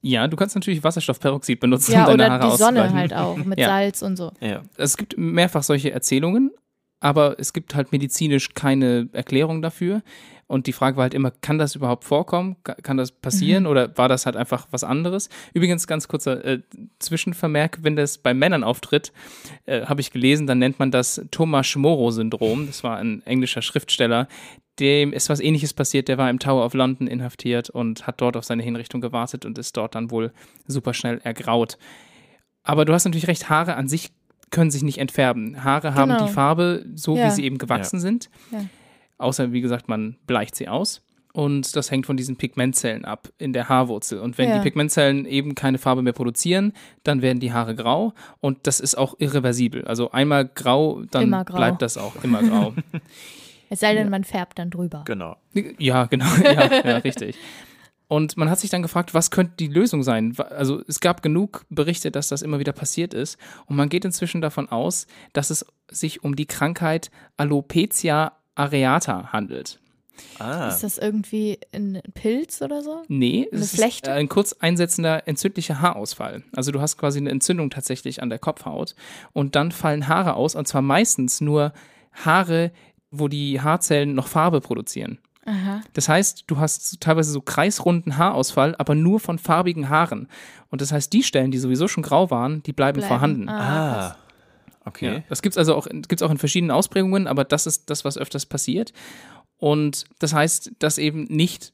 [0.00, 3.36] Ja, du kannst natürlich Wasserstoffperoxid benutzen, Ja, um deine oder Haare die Sonne halt auch
[3.44, 3.66] mit Ja.
[3.68, 4.32] Salz und so.
[4.40, 4.62] Ja.
[4.76, 6.52] Es gibt mehrfach solche Erzählungen,
[7.00, 10.02] aber es gibt halt medizinisch keine Erklärung dafür.
[10.48, 12.56] Und die Frage war halt immer, kann das überhaupt vorkommen?
[12.64, 13.68] Ka- Kann das passieren Mhm.
[13.68, 15.28] oder war das halt einfach was anderes?
[15.54, 16.60] Übrigens, ganz kurzer äh,
[16.98, 19.12] Zwischenvermerk, wenn das bei Männern auftritt,
[19.66, 22.66] äh, habe ich gelesen, dann nennt man das Thomas-Moro-Syndrom.
[22.66, 24.26] Das war ein englischer Schriftsteller,
[24.80, 26.08] dem ist was ähnliches passiert.
[26.08, 29.58] Der war im Tower of London inhaftiert und hat dort auf seine Hinrichtung gewartet und
[29.58, 30.32] ist dort dann wohl
[30.66, 31.78] super schnell ergraut.
[32.62, 34.10] Aber du hast natürlich recht, Haare an sich
[34.50, 35.62] können sich nicht entfärben.
[35.62, 36.26] Haare haben Genau.
[36.26, 37.26] die Farbe so, Ja.
[37.26, 38.30] wie sie eben gewachsen sind.
[38.50, 38.64] Ja.
[39.18, 41.02] Außer, wie gesagt, man bleicht sie aus.
[41.34, 44.18] Und das hängt von diesen Pigmentzellen ab in der Haarwurzel.
[44.18, 44.56] Und wenn Ja.
[44.58, 46.72] die Pigmentzellen eben keine Farbe mehr produzieren,
[47.04, 48.14] dann werden die Haare grau.
[48.40, 49.84] Und das ist auch irreversibel.
[49.84, 51.44] Also einmal grau, dann grau.
[51.56, 52.74] bleibt das auch immer grau.
[53.70, 55.02] Es sei denn, man färbt dann drüber.
[55.04, 55.36] Genau.
[55.76, 56.24] Ja, genau.
[56.42, 57.36] Ja, ja, richtig.
[58.08, 60.34] Und man hat sich dann gefragt, was könnte die Lösung sein?
[60.38, 63.36] Also es gab genug Berichte, dass das immer wieder passiert ist.
[63.66, 69.78] Und man geht inzwischen davon aus, dass es sich um die Krankheit Alopecia areata handelt.
[70.40, 70.68] Ah.
[70.68, 73.02] Ist das irgendwie ein Pilz oder so?
[73.06, 74.10] Nee, Eine es Flechte?
[74.10, 76.42] ist ein kurz einsetzender entzündlicher Haarausfall.
[76.56, 78.96] Also du hast quasi eine Entzündung tatsächlich an der Kopfhaut
[79.32, 81.72] und dann fallen Haare aus und zwar meistens nur
[82.12, 82.72] Haare,
[83.12, 85.18] wo die Haarzellen noch Farbe produzieren.
[85.46, 85.80] Aha.
[85.94, 90.28] Das heißt, du hast teilweise so kreisrunden Haarausfall, aber nur von farbigen Haaren.
[90.70, 93.08] Und das heißt, die Stellen, die sowieso schon grau waren, die bleiben, Bleiben.
[93.08, 93.48] vorhanden.
[93.48, 94.16] Ah, Ah.
[94.88, 95.14] Okay.
[95.14, 95.22] Ja.
[95.28, 98.18] Das gibt es also auch, gibt's auch in verschiedenen Ausprägungen, aber das ist das, was
[98.18, 98.92] öfters passiert.
[99.58, 101.72] Und das heißt, dass eben nicht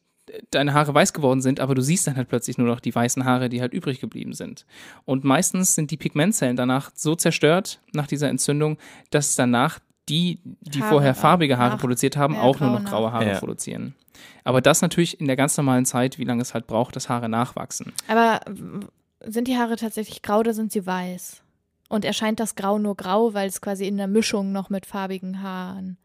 [0.50, 3.24] deine Haare weiß geworden sind, aber du siehst dann halt plötzlich nur noch die weißen
[3.24, 4.64] Haare, die halt übrig geblieben sind.
[5.04, 8.78] Und meistens sind die Pigmentzellen danach so zerstört nach dieser Entzündung,
[9.10, 13.12] dass danach die, die Haare vorher farbige Haare nach- produziert haben, auch nur noch graue
[13.12, 13.38] Haare Ja.
[13.38, 13.94] produzieren.
[14.44, 17.28] Aber das natürlich in der ganz normalen Zeit, wie lange es halt braucht, dass Haare
[17.28, 17.92] nachwachsen.
[18.08, 18.40] Aber
[19.26, 21.42] sind die Haare tatsächlich grau oder sind sie weiß?
[21.94, 25.42] Und erscheint das Grau nur grau, weil es quasi in der Mischung noch mit farbigen
[25.42, 25.96] Haaren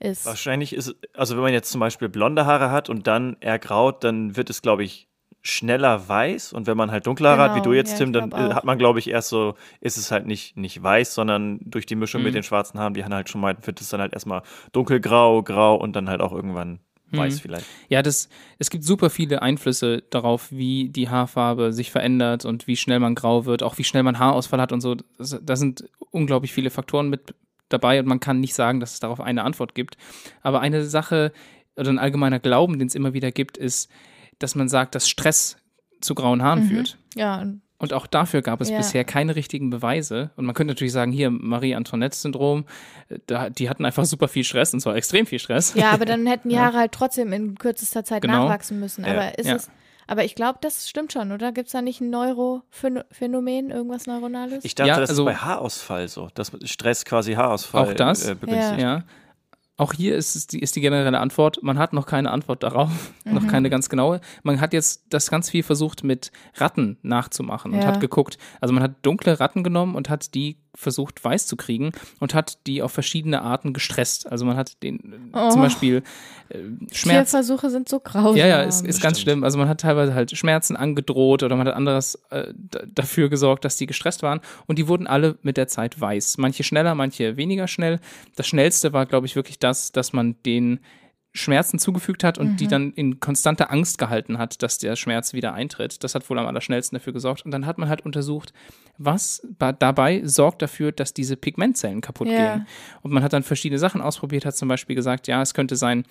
[0.00, 0.26] ist?
[0.26, 4.36] Wahrscheinlich ist, also wenn man jetzt zum Beispiel blonde Haare hat und dann ergraut, dann
[4.36, 5.06] wird es, glaube ich,
[5.40, 6.52] schneller weiß.
[6.52, 8.54] Und wenn man halt dunkle Haare hat, wie Genau, du jetzt, ja, Tim, dann auch.
[8.56, 11.94] hat man, glaube ich, erst so, ist es halt nicht, nicht weiß, sondern durch die
[11.94, 12.26] Mischung Mhm.
[12.26, 15.42] mit den schwarzen Haaren, die Hannah halt schon meint, wird es dann halt erstmal dunkelgrau,
[15.44, 16.80] grau und dann halt auch irgendwann
[17.12, 17.40] weiß Mhm.
[17.40, 17.66] vielleicht.
[17.88, 22.76] Ja, das, es gibt super viele Einflüsse darauf, wie die Haarfarbe sich verändert und wie
[22.76, 24.96] schnell man grau wird, auch wie schnell man Haarausfall hat und so.
[25.18, 27.34] Das, da sind unglaublich viele Faktoren mit
[27.68, 29.96] dabei und man kann nicht sagen, dass es darauf eine Antwort gibt.
[30.42, 31.32] Aber eine Sache
[31.76, 33.88] oder ein allgemeiner Glauben, den es immer wieder gibt, ist,
[34.38, 35.56] dass man sagt, dass Stress
[36.00, 36.68] zu grauen Haaren Mhm.
[36.68, 36.98] führt.
[37.14, 37.46] ja,
[37.80, 38.76] und- auch dafür gab es Ja.
[38.76, 40.30] bisher keine richtigen Beweise.
[40.36, 42.64] Und man könnte natürlich sagen, hier Marie-Antoinette-Syndrom,
[43.28, 45.74] äh, die hatten einfach super viel Stress und zwar extrem viel Stress.
[45.74, 46.66] ja, aber dann hätten die Ja.
[46.66, 48.44] Haare halt trotzdem in kürzester Zeit Genau.
[48.44, 49.04] nachwachsen müssen.
[49.04, 49.10] Ja.
[49.12, 49.56] Aber ist Ja.
[49.56, 49.68] es.
[50.06, 51.52] Aber ich glaube, das stimmt schon, oder?
[51.52, 54.64] Gibt es da nicht ein Neurophänomen, irgendwas Neuronales?
[54.64, 58.28] Ich dachte, Ja, das also- ist bei Haarausfall so, dass Stress quasi Haarausfall Auch das?
[58.28, 58.80] äh, begünstigt.
[58.80, 59.02] Ja.
[59.80, 63.12] Auch hier ist, es die, ist die generelle Antwort, man hat noch keine Antwort darauf,
[63.24, 64.20] noch keine ganz genaue.
[64.42, 67.86] Man hat jetzt das ganz viel versucht mit Ratten nachzumachen und Ja.
[67.86, 71.92] hat geguckt, also man hat dunkle Ratten genommen und hat die versucht, weiß zu kriegen
[72.20, 74.30] und hat die auf verschiedene Arten gestresst.
[74.30, 75.50] Also man hat den Oh.
[75.50, 76.02] zum Beispiel
[76.48, 76.58] äh,
[76.92, 77.30] Schmerz.
[77.30, 78.36] Tierversuche sind so grausam.
[78.36, 79.44] Ja, ja, ist, ist ganz schlimm.
[79.44, 82.52] Also man hat teilweise halt Schmerzen angedroht oder man hat anderes äh,
[82.94, 86.38] dafür gesorgt, dass die gestresst waren und die wurden alle mit der Zeit weiß.
[86.38, 88.00] Manche schneller, manche weniger schnell.
[88.36, 90.80] Das schnellste war, glaube ich, wirklich das, dass man den
[91.32, 95.52] Schmerzen zugefügt hat und die dann in konstanter Angst gehalten hat, dass der Schmerz wieder
[95.52, 96.02] eintritt.
[96.02, 97.44] Das hat wohl am allerschnellsten dafür gesorgt.
[97.44, 98.52] Und dann hat man halt untersucht,
[98.98, 102.56] was dabei sorgt dafür, dass diese Pigmentzellen kaputt Ja.
[102.56, 102.66] gehen.
[103.02, 106.04] Und man hat dann verschiedene Sachen ausprobiert, hat zum Beispiel gesagt, ja, es könnte sein,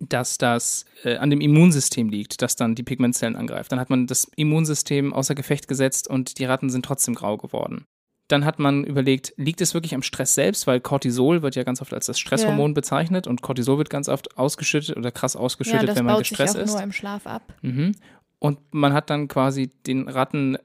[0.00, 3.72] dass das äh, an dem Immunsystem liegt, das dann die Pigmentzellen angreift.
[3.72, 7.86] Dann hat man das Immunsystem außer Gefecht gesetzt und die Ratten sind trotzdem grau geworden.
[8.28, 11.80] Dann hat man überlegt, liegt es wirklich am Stress selbst, weil Cortisol wird ja ganz
[11.80, 15.88] oft als das Stresshormon bezeichnet und Cortisol wird ganz oft ausgeschüttet oder krass ja, ausgeschüttet,
[15.88, 16.72] das wenn man baut sich gestresst auch ist.
[16.72, 17.54] nur im Schlaf ab.
[17.62, 17.94] Mhm.
[18.38, 20.58] Und man hat dann quasi den Ratten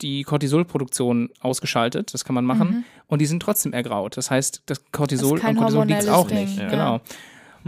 [0.00, 4.16] die Cortisolproduktion ausgeschaltet, das kann man machen, und die sind trotzdem ergraut.
[4.16, 6.58] Das heißt, das Cortisol, Das ist am Cortisol liegt auch Ding, nicht.
[6.58, 6.68] ja.
[6.68, 7.00] Genau.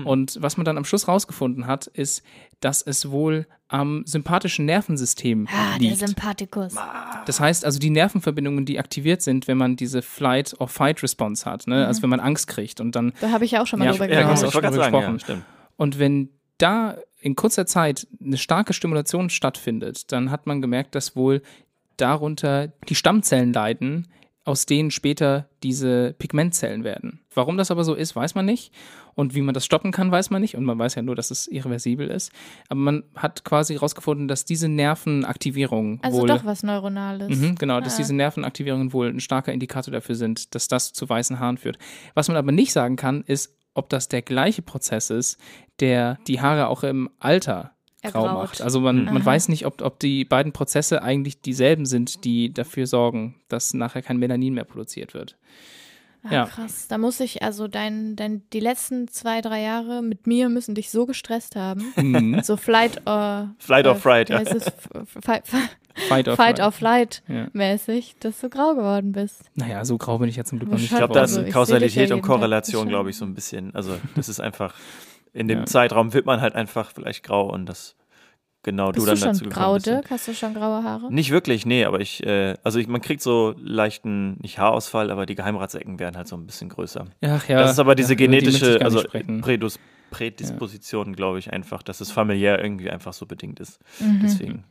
[0.05, 2.23] Und was man dann am Schluss rausgefunden hat, ist,
[2.61, 5.99] dass es wohl am sympathischen Nervensystem Ah, der liegt.
[5.99, 6.75] Sympathikus.
[7.27, 11.87] Das heißt also, die Nervenverbindungen, die aktiviert sind, wenn man diese Flight-or-Fight-Response hat, ne?
[11.87, 13.93] also wenn man Angst kriegt und dann Da habe ich ja auch schon mal Ja,
[13.93, 15.21] drüber ja, Ja, genau, gerade drüber sagen, ja, gesprochen.
[15.21, 15.43] stimmt.
[15.77, 16.29] Und wenn
[16.59, 21.43] da in kurzer Zeit eine starke Stimulation stattfindet, dann hat man gemerkt, dass wohl
[21.97, 24.09] darunter die Stammzellen leiden,
[24.47, 27.21] aus denen später diese Pigmentzellen werden.
[27.35, 28.73] Warum das aber so ist, weiß man nicht.
[29.15, 30.57] Und wie man das stoppen kann, weiß man nicht.
[30.57, 32.31] Und man weiß ja nur, dass es irreversibel ist.
[32.69, 37.37] Aber man hat quasi herausgefunden, dass diese Nervenaktivierung Also wohl doch was Neuronales.
[37.37, 37.99] Mhm, genau, dass Ah.
[37.99, 41.79] diese Nervenaktivierungen wohl ein starker Indikator dafür sind, dass das zu weißen Haaren führt.
[42.15, 45.39] Was man aber nicht sagen kann, ist, ob das der gleiche Prozess ist,
[45.81, 47.73] der die Haare auch im Alter
[48.13, 48.61] grau macht.
[48.63, 52.87] Also man, man weiß nicht, ob, ob die beiden Prozesse eigentlich dieselben sind, die dafür
[52.87, 55.37] sorgen, dass nachher kein Melanin mehr produziert wird.
[56.25, 56.45] Ah, Ja.
[56.47, 56.89] Krass.
[56.89, 60.91] Da muss ich, also dein, dein, die letzten zwei, drei Jahre mit mir müssen dich
[60.91, 61.93] so gestresst haben.
[61.97, 62.41] Mhm.
[62.43, 64.41] So Flight or Flight or Fright, ja.
[64.45, 66.61] Fight, Fight or Fight flight.
[66.61, 67.47] or Flight Ja.
[67.53, 69.43] mäßig, dass du grau geworden bist.
[69.55, 72.11] Naja, so grau bin ich ja zum Glück noch nicht Ich glaube, da ist Kausalität
[72.13, 73.75] und Korrelation, glaube ich, so ein bisschen.
[73.75, 74.75] Also, das ist einfach,
[75.37, 77.95] in dem Zeitraum wird man halt einfach vielleicht grau und das
[78.63, 79.87] genau Bist du du dann dazu schon gekommen grau, bist.
[79.87, 80.11] Dirk?
[80.11, 81.13] Hast du schon graue Haare?
[81.13, 85.25] Nicht wirklich, nee, aber ich, äh, also ich, man kriegt so leichten, nicht Haarausfall, aber
[85.27, 87.05] die Geheimratsecken werden halt so ein bisschen größer.
[87.25, 89.41] Ach ja, das ist aber diese ja, die möchte ich genetische, nicht also.
[89.43, 89.79] Prädus,
[90.11, 93.79] Prädisposition, glaube ich, einfach, dass es familiär irgendwie einfach so bedingt ist.
[94.01, 94.21] Mhm.
[94.23, 94.65] Deswegen.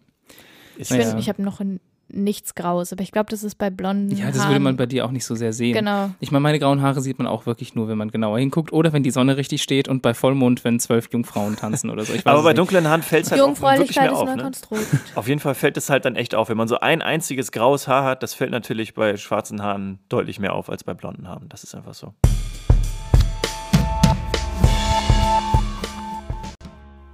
[0.78, 1.10] Ist Ich, Ja.
[1.12, 4.28] bin- ich habe noch n- nichts Graues, aber ich glaube, das ist bei blonden Ja,
[4.28, 4.50] das Haaren.
[4.50, 5.74] würde man bei dir auch nicht so sehr sehen.
[5.74, 6.12] Genau.
[6.20, 8.94] Ich meine, meine grauen Haare sieht man auch wirklich nur, wenn man genauer hinguckt oder
[8.94, 12.14] wenn die Sonne richtig steht und bei Vollmond, wenn zwölf Jungfrauen tanzen oder so.
[12.14, 12.60] Ich weiß aber bei nicht.
[12.60, 14.36] dunklen Haaren fällt es halt auch wirklich Jungfräulichkeit mehr ist auf.
[14.36, 14.44] Ne?
[14.44, 14.88] Konstrukt.
[15.16, 16.50] Auf jeden Fall fällt es halt dann echt auf.
[16.50, 20.40] Wenn man so ein einziges graues Haar hat, das fällt natürlich bei schwarzen Haaren deutlich
[20.40, 21.50] mehr auf als bei blonden Haaren.
[21.50, 22.14] Das ist einfach so.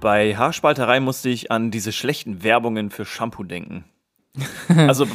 [0.00, 3.84] Bei Haarspalterei musste ich an diese schlechten Werbungen für Shampoo denken.
[4.68, 5.06] Also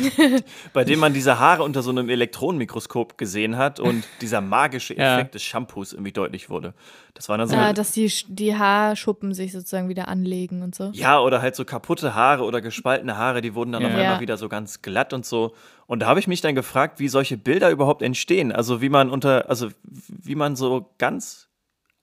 [0.74, 5.16] bei dem man diese Haare unter so einem Elektronenmikroskop gesehen hat und dieser magische Ja.
[5.18, 6.74] Effekt des Shampoos irgendwie deutlich wurde.
[7.16, 10.92] Das war dann so Ja, dass die, die Haarschuppen sich sozusagen wieder anlegen und so.
[10.94, 13.98] Ja, oder halt so kaputte Haare oder gespaltene Haare, die wurden dann auf Ja.
[13.98, 14.20] einmal Ja.
[14.22, 15.56] wieder so ganz glatt und so.
[15.88, 18.52] Und da habe ich mich dann gefragt, wie solche Bilder überhaupt entstehen.
[18.52, 21.50] Also wie man unter, also wie man so ganz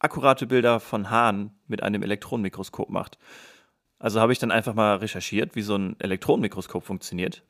[0.01, 3.19] akkurate Bilder von Haaren mit einem Elektronenmikroskop macht.
[4.05, 7.43] Also habe ich dann einfach mal recherchiert, wie so ein Elektronenmikroskop funktioniert.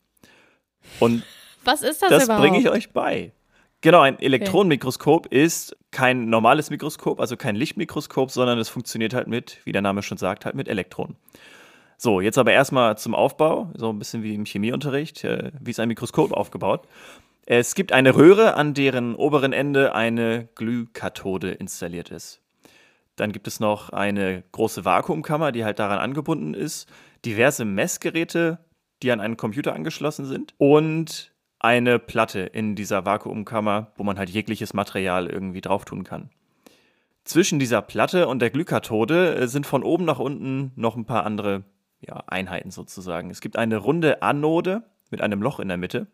[1.01, 1.25] Und
[1.65, 2.43] Was ist das, das überhaupt?
[2.43, 3.33] bringe ich euch bei.
[3.81, 9.59] Genau, ein Elektronenmikroskop ist kein normales Mikroskop, also kein Lichtmikroskop, sondern es funktioniert halt mit,
[9.65, 11.17] wie der Name schon sagt, halt mit Elektronen.
[11.97, 15.25] So, jetzt aber erstmal zum Aufbau, so ein bisschen wie im Chemieunterricht.
[15.25, 16.87] Äh, wie ist ein Mikroskop aufgebaut?
[17.47, 22.44] Es gibt eine Röhre, an deren oberen Ende eine Glühkathode installiert ist.
[23.17, 26.89] Dann gibt es noch eine große Vakuumkammer, die halt daran angebunden ist,
[27.25, 28.59] diverse Messgeräte,
[29.03, 30.55] die an einen Computer angeschlossen sind.
[30.59, 36.31] Und eine Platte in dieser Vakuumkammer, wo man halt jegliches Material irgendwie drauf tun kann.
[37.25, 41.25] Zwischen dieser Platte und der Glühkathode äh, sind von oben nach unten noch ein paar
[41.25, 41.65] andere
[42.01, 43.31] ja, Einheiten sozusagen.
[43.31, 46.07] Es gibt eine runde Anode mit einem Loch in der Mitte,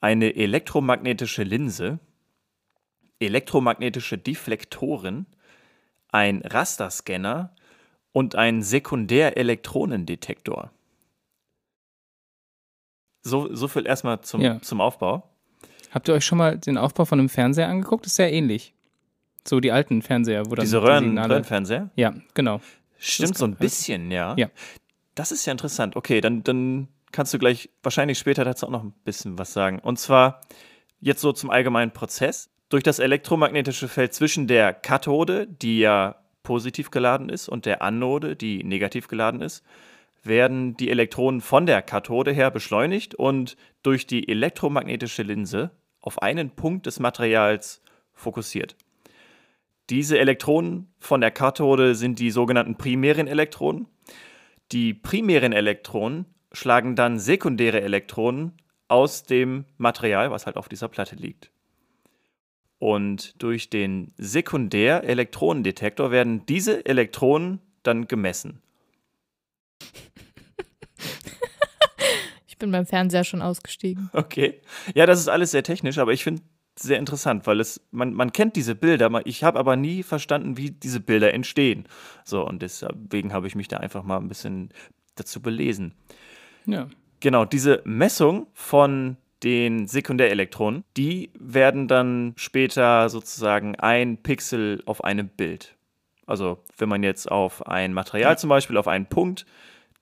[0.00, 1.98] eine elektromagnetische Linse,
[3.18, 5.26] elektromagnetische Deflektoren,
[6.12, 7.52] ein Rasterscanner
[8.12, 10.70] und ein Sekundärelektronendetektor.
[13.22, 14.60] So, so viel erstmal zum, Ja.
[14.62, 15.28] zum Aufbau.
[15.90, 18.06] Habt ihr euch schon mal den Aufbau von einem Fernseher angeguckt?
[18.06, 18.74] ist sehr ähnlich.
[19.46, 21.90] So die alten Fernseher, wo dann Diese die Röhren, Röhrenfernseher?
[21.96, 22.60] Ja, genau.
[22.98, 24.34] Stimmt so ein bisschen, ja.
[24.36, 24.48] Ja.
[25.14, 25.96] Das ist ja interessant.
[25.96, 29.80] Okay, dann, dann kannst du gleich wahrscheinlich später dazu auch noch ein bisschen was sagen.
[29.80, 30.40] Und zwar
[31.04, 32.48] Jetzt so zum allgemeinen Prozess.
[32.72, 38.34] Durch das elektromagnetische Feld zwischen der Kathode, die ja positiv geladen ist, und der Anode,
[38.34, 39.62] die negativ geladen ist,
[40.22, 46.48] werden die Elektronen von der Kathode her beschleunigt und durch die elektromagnetische Linse auf einen
[46.48, 47.82] Punkt des Materials
[48.14, 48.74] fokussiert.
[49.90, 53.86] Diese Elektronen von der Kathode sind die sogenannten primären Elektronen.
[54.72, 58.56] Die primären Elektronen schlagen dann sekundäre Elektronen
[58.88, 61.52] aus dem Material, was halt auf dieser Platte liegt.
[62.82, 68.60] Und durch den Sekundär-Elektronendetektor werden diese Elektronen dann gemessen.
[72.48, 74.08] Ich bin beim Fernseher schon ausgestiegen.
[74.12, 74.60] Okay.
[74.94, 76.42] Ja, das ist alles sehr technisch, aber ich finde
[76.78, 80.70] sehr interessant, weil es, man, man kennt diese Bilder, ich habe aber nie verstanden, wie
[80.70, 81.88] diese Bilder entstehen.
[82.24, 84.68] So, und deswegen habe ich mich da einfach mal ein bisschen
[85.16, 85.94] dazu belesen.
[86.66, 86.86] Ja.
[87.18, 95.28] Genau, diese Messung von den Sekundärelektronen, die werden dann später sozusagen ein Pixel auf einem
[95.28, 95.76] Bild.
[96.26, 99.44] Also wenn man jetzt auf ein Material zum Beispiel, auf einen Punkt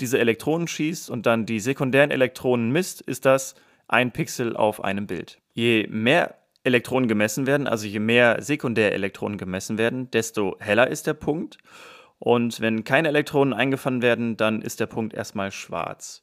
[0.00, 3.54] diese Elektronen schießt und dann die sekundären Elektronen misst, ist das
[3.88, 5.40] ein Pixel auf einem Bild.
[5.52, 11.14] Je mehr Elektronen gemessen werden, also je mehr Sekundärelektronen gemessen werden, desto heller ist der
[11.14, 11.58] Punkt.
[12.18, 16.22] Und wenn keine Elektronen eingefangen werden, dann ist der Punkt erstmal schwarz.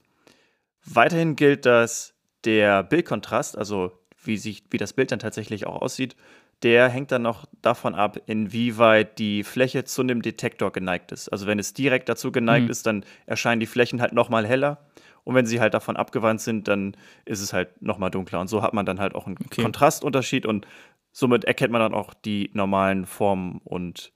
[0.86, 2.14] Weiterhin gilt, dass
[2.46, 3.92] der Bildkontrast, also
[4.24, 6.16] wie, sich, wie das Bild dann tatsächlich auch aussieht,
[6.64, 11.30] der hängt dann noch davon ab, inwieweit die Fläche zu einem Detektor geneigt ist.
[11.30, 12.72] Also wenn es direkt dazu geneigt mhm.
[12.72, 14.86] ist, dann erscheinen die Flächen halt nochmal heller.
[15.24, 16.96] Und wenn sie halt davon abgewandt sind, dann
[17.26, 18.40] ist es halt nochmal dunkler.
[18.40, 19.62] Und so hat man dann halt auch einen okay.
[19.62, 20.66] Kontrastunterschied und
[21.12, 24.12] somit erkennt man dann auch die normalen Formen und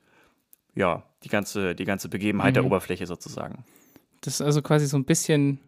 [0.74, 2.56] ja, die ganze, die ganze Begebenheit mhm.
[2.56, 3.66] der Oberfläche sozusagen.
[4.22, 5.60] Das ist also quasi so ein bisschen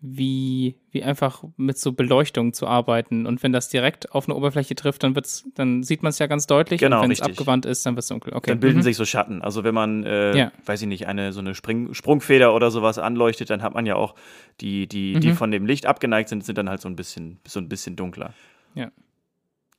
[0.00, 3.26] wie, wie einfach mit so Beleuchtung zu arbeiten.
[3.26, 6.26] Und wenn das direkt auf eine Oberfläche trifft, dann wird's, dann sieht man es ja
[6.26, 6.80] ganz deutlich.
[6.80, 8.32] Genau, und wenn es abgewandt ist, dann wird es dunkel.
[8.34, 8.50] Okay.
[8.50, 8.82] Dann bilden mhm.
[8.82, 9.42] sich so Schatten.
[9.42, 10.52] Also wenn man, äh, ja.
[10.64, 13.96] weiß ich nicht, eine so eine Spring Sprungfeder oder sowas anleuchtet, dann hat man ja
[13.96, 14.14] auch
[14.60, 15.20] die, die, mhm.
[15.20, 17.96] die von dem Licht abgeneigt sind, sind dann halt so ein bisschen, so ein bisschen
[17.96, 18.34] dunkler.
[18.74, 18.92] Ja.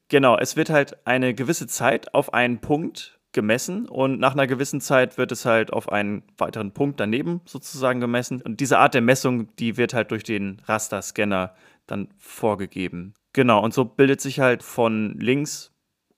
[0.10, 4.81] Genau, es wird halt eine gewisse Zeit auf einen Punkt gemessen und nach einer gewissen
[4.81, 8.41] Zeit wird es halt auf einen weiteren Punkt daneben sozusagen gemessen.
[8.41, 11.53] Und diese Art der Messung, die wird halt durch den Rasterscanner
[11.85, 13.13] dann vorgegeben.
[13.33, 15.71] Genau, und so bildet sich halt von links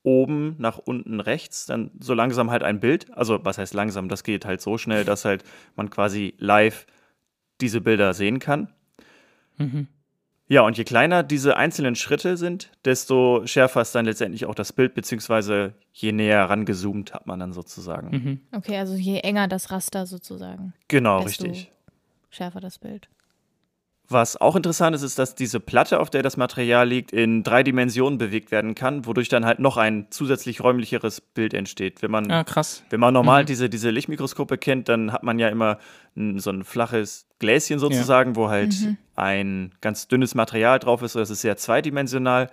[0.04, 3.16] oben nach unten rechts dann so langsam halt ein Bild.
[3.16, 4.08] Also was heißt langsam?
[4.08, 5.44] Das geht halt so schnell, dass halt
[5.76, 6.88] man quasi live
[7.60, 8.74] diese Bilder sehen kann.
[9.58, 9.88] Mhm.
[10.52, 14.74] Ja, und je kleiner diese einzelnen Schritte sind, desto schärfer ist dann letztendlich auch das
[14.74, 18.10] Bild, beziehungsweise je näher rangezoomt hat man dann sozusagen.
[18.10, 18.42] Mhm.
[18.52, 20.74] Okay, also je enger das Raster sozusagen.
[20.90, 21.72] Genau, richtig.
[22.32, 23.08] Schärfer das Bild.
[24.12, 27.64] Was auch interessant ist, ist, dass diese Platte, auf der das Material liegt, in drei
[27.64, 32.02] Dimensionen bewegt werden kann, wodurch dann halt noch ein zusätzlich räumlicheres Bild entsteht.
[32.02, 32.84] Wenn man, ja, krass.
[32.90, 33.48] Wenn man normal mhm.
[33.48, 35.78] diese, diese Lichtmikroskope kennt, dann hat man ja immer
[36.36, 38.36] so ein flaches Gläschen sozusagen, ja.
[38.36, 38.98] wo halt mhm.
[39.16, 41.16] ein ganz dünnes Material drauf ist.
[41.16, 42.50] Das ist sehr zweidimensional.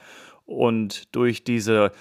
[0.47, 1.93] Und durch diese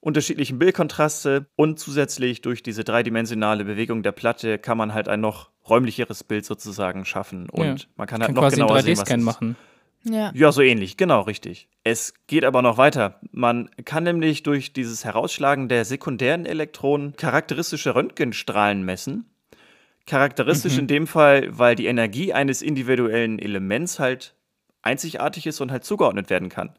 [0.00, 5.50] unterschiedlichen Bildkontraste und zusätzlich durch diese dreidimensionale Bewegung der Platte kann man halt ein noch
[5.68, 7.86] räumlicheres Bild sozusagen schaffen und ja.
[7.96, 9.56] man kann halt kann noch genauer sehen, was machen.
[10.08, 10.30] Ja.
[10.34, 11.68] ja, so ähnlich, genau, richtig.
[11.82, 13.18] Es geht aber noch weiter.
[13.32, 19.28] Man kann nämlich durch dieses Herausschlagen der sekundären Elektronen charakteristische Röntgenstrahlen messen.
[20.06, 20.80] Charakteristisch mhm.
[20.80, 24.34] in dem Fall, weil die Energie eines individuellen Elements halt
[24.82, 26.70] einzigartig ist und halt zugeordnet werden kann.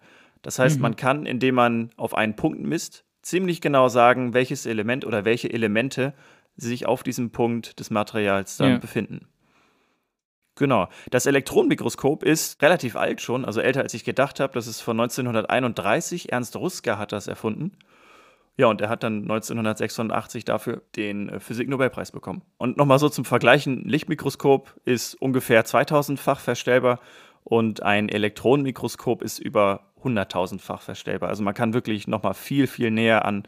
[0.42, 0.84] Das heißt, mhm.
[0.84, 5.52] man kann, indem man auf einen Punkt misst, ziemlich genau sagen, welches Element oder welche
[5.52, 6.14] Elemente
[6.58, 8.78] sich auf diesem Punkt des Materials dann ja.
[8.78, 9.28] befinden.
[10.56, 10.90] Genau.
[11.12, 14.54] Das Elektronenmikroskop ist relativ alt schon, also älter als ich gedacht habe.
[14.54, 16.32] Das ist von 1931.
[16.32, 17.78] Ernst Ruska hat das erfunden.
[18.58, 22.42] Ja, und er hat dann 1986 dafür den äh, Physik-Nobelpreis bekommen.
[22.58, 27.00] Und nochmal so zum Vergleichen: Lichtmikroskop ist ungefähr 2000-fach verstellbar
[27.44, 31.30] und ein Elektronenmikroskop ist über 100.000-fach verstellbar.
[31.30, 33.44] Also man kann wirklich nochmal viel, viel näher an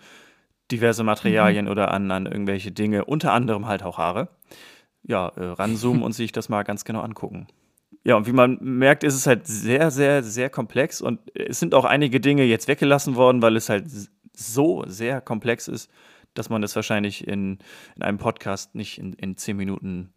[0.72, 1.72] diverse Materialien mhm.
[1.72, 4.30] oder an, an irgendwelche Dinge, unter anderem halt auch Haare,
[5.04, 7.48] ja, äh, ranzoomen und sich das mal ganz genau angucken.
[8.04, 11.74] Ja, und wie man merkt, ist es halt sehr, sehr, sehr komplex und es sind
[11.74, 13.86] auch einige Dinge jetzt weggelassen worden, weil es halt
[14.34, 15.92] so sehr komplex ist,
[16.34, 17.60] dass man das wahrscheinlich in,
[17.96, 20.14] in einem Podcast nicht in, in zehn Minuten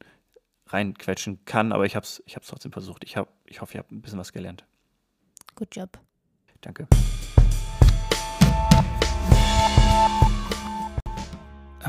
[0.68, 3.04] reinquetschen kann, aber ich habe es ich trotzdem versucht.
[3.04, 4.64] Ich, hab, ich hoffe, ihr habt ein bisschen was gelernt.
[5.54, 5.98] Good job.
[6.60, 6.86] Danke.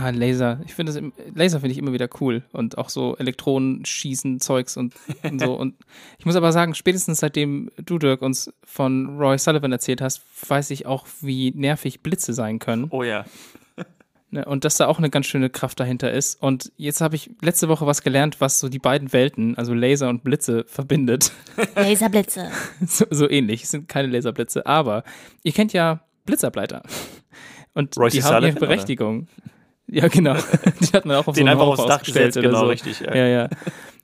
[0.04, 0.60] Ah, Laser.
[0.66, 4.40] Ich finde das im- Laser finde ich immer wieder cool und auch so Elektronen schießen
[4.42, 5.76] Zeugs und, und so und
[6.18, 10.72] ich muss aber sagen, spätestens seitdem du Dirk uns von Roy Sullivan erzählt hast, weiß
[10.72, 13.24] ich auch, wie nervig Blitze sein können Oh ja.
[14.32, 17.32] ne, und dass da auch eine ganz schöne Kraft dahinter ist und jetzt habe ich
[17.42, 21.32] letzte Woche was gelernt, was so die beiden Welten, also Laser und Blitze verbindet.
[21.76, 22.50] Laserblitze.
[22.86, 25.04] so, so ähnlich, es sind keine Laserblitze, aber
[25.44, 26.84] ihr kennt ja Blitzableiter.
[27.74, 28.76] Und Royce die haben ihre Sullivan, oder?
[29.94, 30.34] Ja, genau.
[30.80, 32.66] Die hat man auch auf Den so einfach aufs Dach ausgestellt gesetzt, oder genau, so.
[32.68, 33.00] richtig.
[33.00, 33.16] Ja.
[33.16, 33.50] Ja, ja.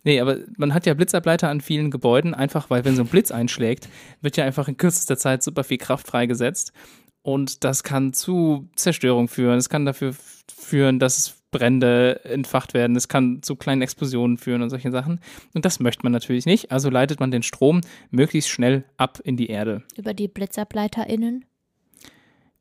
[0.03, 3.31] Nee, aber man hat ja Blitzableiter an vielen Gebäuden, einfach weil, wenn so ein Blitz
[3.31, 3.89] einschlägt,
[4.21, 6.73] wird ja einfach in kürzester Zeit super viel Kraft freigesetzt.
[7.21, 9.57] Und das kann zu Zerstörung führen.
[9.57, 10.13] Es kann dafür
[10.47, 12.95] führen, dass Brände entfacht werden.
[12.95, 15.19] Es kann zu kleinen Explosionen führen und solche Sachen.
[15.53, 16.71] Und das möchte man natürlich nicht.
[16.71, 19.83] Also leitet man den Strom möglichst schnell ab in die Erde.
[19.97, 21.45] Über die BlitzableiterInnen.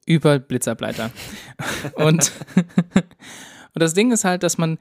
[0.09, 1.11] Über Blitzableiter.
[1.97, 3.13] und, und
[3.75, 4.79] das Ding ist halt, dass man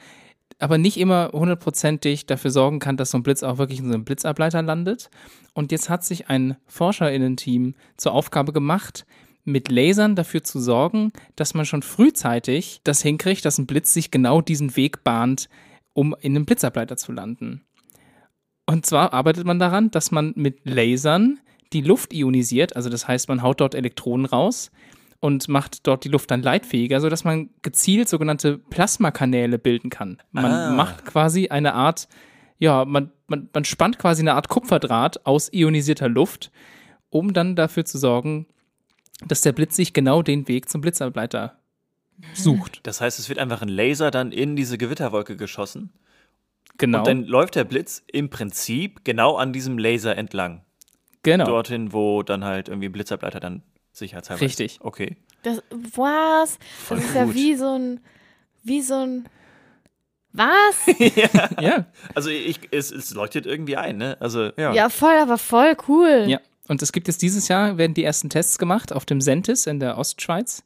[0.58, 3.94] aber nicht immer hundertprozentig dafür sorgen kann, dass so ein Blitz auch wirklich in so
[3.94, 5.10] einem Blitzableiter landet.
[5.54, 9.06] Und jetzt hat sich ein ForscherInnen-Team zur Aufgabe gemacht,
[9.44, 14.12] mit Lasern dafür zu sorgen, dass man schon frühzeitig das hinkriegt, dass ein Blitz sich
[14.12, 15.50] genau diesen Weg bahnt,
[15.94, 17.66] um in einem Blitzableiter zu landen.
[18.66, 21.40] Und zwar arbeitet man daran, dass man mit Lasern
[21.74, 24.72] die Luft ionisiert, also das heißt, man haut dort Elektronen raus
[25.20, 30.18] und macht dort die Luft dann leitfähiger, sodass man gezielt sogenannte Plasmakanäle bilden kann.
[30.32, 30.72] Man Ah.
[30.72, 32.08] macht quasi eine Art,
[32.60, 36.52] ja, man, man, man spannt quasi eine Art Kupferdraht aus ionisierter Luft,
[37.10, 38.46] um dann dafür zu sorgen,
[39.28, 41.58] dass der Blitz sich genau den Weg zum Blitzableiter
[42.34, 42.82] sucht.
[42.84, 45.92] Das heißt, es wird einfach ein Laser dann in diese Gewitterwolke geschossen.
[46.78, 47.00] Genau.
[47.00, 50.64] Und dann läuft der Blitz im Prinzip genau an diesem Laser entlang.
[51.24, 51.46] genau.
[51.46, 53.64] Dorthin, wo dann halt irgendwie ein Blitzableiter dann
[53.98, 54.80] sicherheitshalber Richtig.
[54.82, 55.18] Okay.
[55.44, 56.58] Das, was?
[56.86, 57.36] Voll das ist ja gut.
[57.36, 58.00] wie so ein,
[58.64, 59.30] wie so ein,
[60.34, 60.86] was?
[61.62, 61.86] Ja.
[62.14, 64.18] Also ich, es, es leuchtet irgendwie ein, ne?
[64.20, 64.74] Also ja.
[64.74, 66.26] Ja, voll, aber voll cool.
[66.28, 69.68] Ja, und es gibt jetzt dieses Jahr, werden die ersten Tests gemacht auf dem Sentis
[69.68, 70.64] in der Ostschweiz.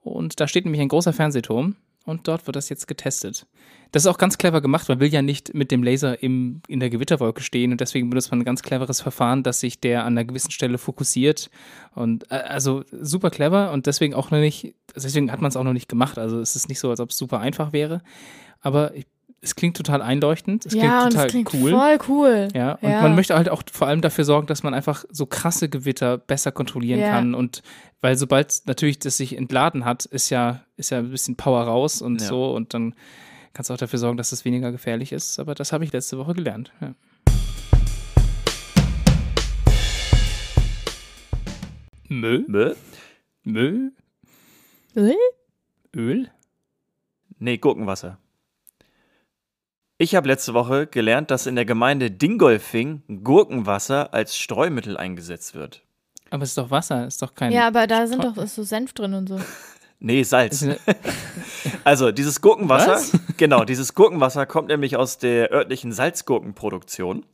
[0.00, 3.46] Und da steht nämlich ein großer Fernsehturm und dort wird das jetzt getestet.
[3.92, 6.80] Das ist auch ganz clever gemacht, man will ja nicht mit dem Laser im, in
[6.80, 10.14] der Gewitterwolke stehen und deswegen benutzt man ein ganz cleveres Verfahren, dass sich der an
[10.14, 11.50] einer gewissen Stelle fokussiert.
[11.94, 15.64] Und äh, also super clever und deswegen auch noch nicht, deswegen hat man es auch
[15.64, 16.18] noch nicht gemacht.
[16.18, 18.02] Also es ist nicht so, als ob es super einfach wäre.
[18.62, 19.06] Aber ich,
[19.44, 21.70] es klingt total einleuchtend, es ja, und klingt total es klingt cool.
[21.72, 22.48] voll cool.
[22.54, 23.02] Ja, und Ja.
[23.02, 26.52] man möchte halt auch vor allem dafür sorgen, dass man einfach so krasse Gewitter besser
[26.52, 27.10] kontrollieren Ja.
[27.10, 27.34] kann.
[27.34, 27.62] Und
[28.00, 32.00] weil sobald natürlich das sich entladen hat, ist ja, ist ja ein bisschen Power raus
[32.02, 32.28] und Ja.
[32.28, 32.52] so.
[32.54, 32.94] Und dann
[33.52, 35.40] kannst du auch dafür sorgen, dass es weniger gefährlich ist.
[35.40, 36.72] Aber das habe ich letzte Woche gelernt.
[36.80, 36.94] Ja.
[42.08, 42.44] Müll?
[42.46, 42.74] Mö?
[43.44, 43.92] Müll?
[44.96, 45.16] Öl?
[45.96, 46.30] Öl?
[47.38, 48.18] Nee, Gurkenwasser.
[50.02, 55.84] Ich habe letzte Woche gelernt, dass in der Gemeinde Dingolfing Gurkenwasser als Streumittel eingesetzt wird.
[56.30, 57.52] Aber es ist doch Wasser, ist doch kein.
[57.52, 59.40] Ja, aber da sind doch ist so Senf drin und so.
[60.00, 60.66] Nee, Salz.
[61.84, 63.12] Also dieses Gurkenwasser, Was?
[63.36, 67.24] genau, dieses Gurkenwasser kommt nämlich aus der örtlichen Salzgurkenproduktion.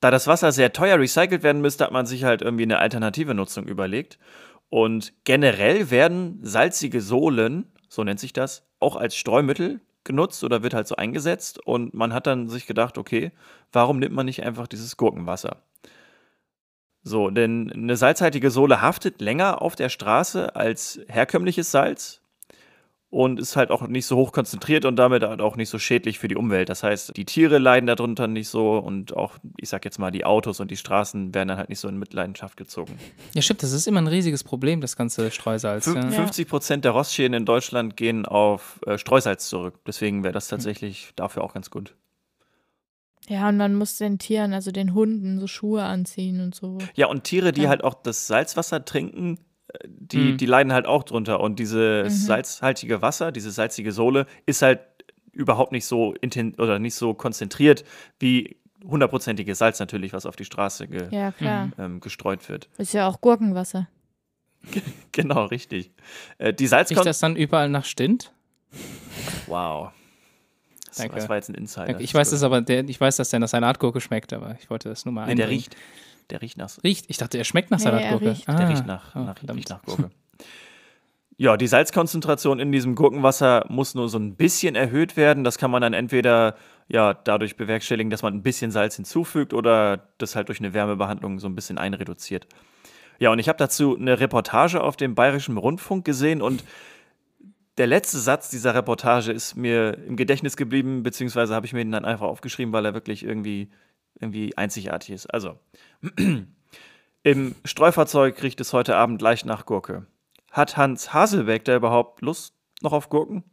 [0.00, 3.32] Da das Wasser sehr teuer recycelt werden müsste, hat man sich halt irgendwie eine alternative
[3.32, 4.18] Nutzung überlegt.
[4.68, 10.74] Und generell werden salzige Sohlen, so nennt sich das, auch als Streumittel genutzt oder wird
[10.74, 11.64] halt so eingesetzt.
[11.64, 13.30] Und man hat dann sich gedacht, okay,
[13.70, 15.62] warum nimmt man nicht einfach dieses Gurkenwasser?
[17.04, 22.22] So, denn eine salzhaltige Sohle haftet länger auf der Straße als herkömmliches Salz
[23.10, 26.18] und ist halt auch nicht so hoch konzentriert und damit halt auch nicht so schädlich
[26.18, 26.68] für die Umwelt.
[26.68, 30.26] Das heißt, die Tiere leiden darunter nicht so und auch, ich sag jetzt mal, die
[30.26, 32.98] Autos und die Straßen werden dann halt nicht so in Mitleidenschaft gezogen.
[33.32, 35.86] ja, stimmt, das ist immer ein riesiges Problem, das ganze Streusalz.
[35.88, 36.10] Fün- Ja.
[36.10, 39.78] 50 Prozent der Rostschäden in Deutschland gehen auf äh, Streusalz zurück.
[39.86, 41.94] Deswegen wäre das tatsächlich dafür auch ganz gut.
[43.26, 46.78] Ja, und man muss den Tieren, also den Hunden, so Schuhe anziehen und so.
[46.94, 47.68] Ja, und Tiere, die Ja.
[47.68, 49.38] halt auch das Salzwasser trinken,
[49.86, 50.36] die, Mhm.
[50.38, 51.40] die leiden halt auch drunter.
[51.40, 52.26] Und dieses Mhm.
[52.26, 54.80] salzhaltige Wasser, diese salzige Sohle, ist halt
[55.32, 57.84] überhaupt nicht so inten oder nicht so konzentriert
[58.18, 61.70] wie hundertprozentiges Salz natürlich, was auf die Straße ge Ja, klar.
[61.78, 62.68] ähm, gestreut wird.
[62.78, 63.88] Ist ja auch Gurkenwasser.
[65.12, 65.90] Genau, richtig.
[66.38, 68.32] Äh, die Riecht Salzkon das dann überall nach Stint?
[69.46, 69.90] Wow.
[70.86, 71.14] Das, Danke.
[71.16, 71.86] das war jetzt ein Insider.
[71.86, 72.02] Danke.
[72.02, 74.88] Ich weiß das aber, der, ich weiß, dass der nach Salatgurke schmeckt, aber ich wollte
[74.88, 75.60] das nur mal Nee, der einbringen.
[75.64, 75.76] riecht.
[76.30, 77.06] Der riecht nach, Riecht?
[77.08, 78.30] Ich dachte, er schmeckt nach Nee, er Salatgurke.
[78.30, 78.48] riecht.
[78.48, 80.10] Ah, der riecht nach, oh, nach, riecht nach Gurke.
[81.40, 85.44] Ja, die Salzkonzentration in diesem Gurkenwasser muss nur so ein bisschen erhöht werden.
[85.44, 86.56] Das kann man dann entweder
[86.88, 91.38] ja dadurch bewerkstelligen, dass man ein bisschen Salz hinzufügt oder das halt durch eine Wärmebehandlung
[91.38, 92.48] so ein bisschen einreduziert.
[93.20, 96.64] Ja, und ich habe dazu eine Reportage auf dem Bayerischen Rundfunk gesehen und
[97.76, 101.92] der letzte Satz dieser Reportage ist mir im Gedächtnis geblieben, beziehungsweise habe ich mir den
[101.92, 103.70] dann einfach aufgeschrieben, weil er wirklich irgendwie,
[104.20, 105.26] irgendwie einzigartig ist.
[105.26, 105.58] Also,
[107.22, 110.06] im Streufahrzeug riecht es heute Abend leicht nach Gurke.
[110.50, 113.44] Hat Hans Haselbeck da überhaupt Lust noch auf Gurken?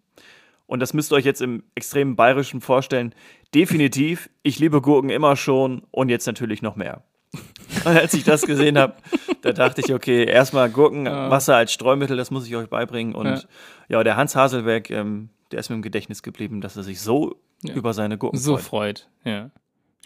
[0.68, 3.14] Und das müsst ihr euch jetzt im extremen Bayerischen vorstellen.
[3.54, 7.04] Definitiv, ich liebe Gurken immer schon und jetzt natürlich noch mehr.
[7.86, 8.96] Und als ich das gesehen habe,
[9.42, 13.14] da dachte ich, okay, erstmal Gurkenwasser als Streumittel, das muss ich euch beibringen.
[13.14, 13.42] Und ja,
[13.90, 17.36] ja der Hans Haselbeck, ähm, der ist mir im Gedächtnis geblieben, dass er sich so
[17.62, 17.76] ja.
[17.76, 18.64] über seine Gurken so freut.
[18.64, 19.52] So freut, ja.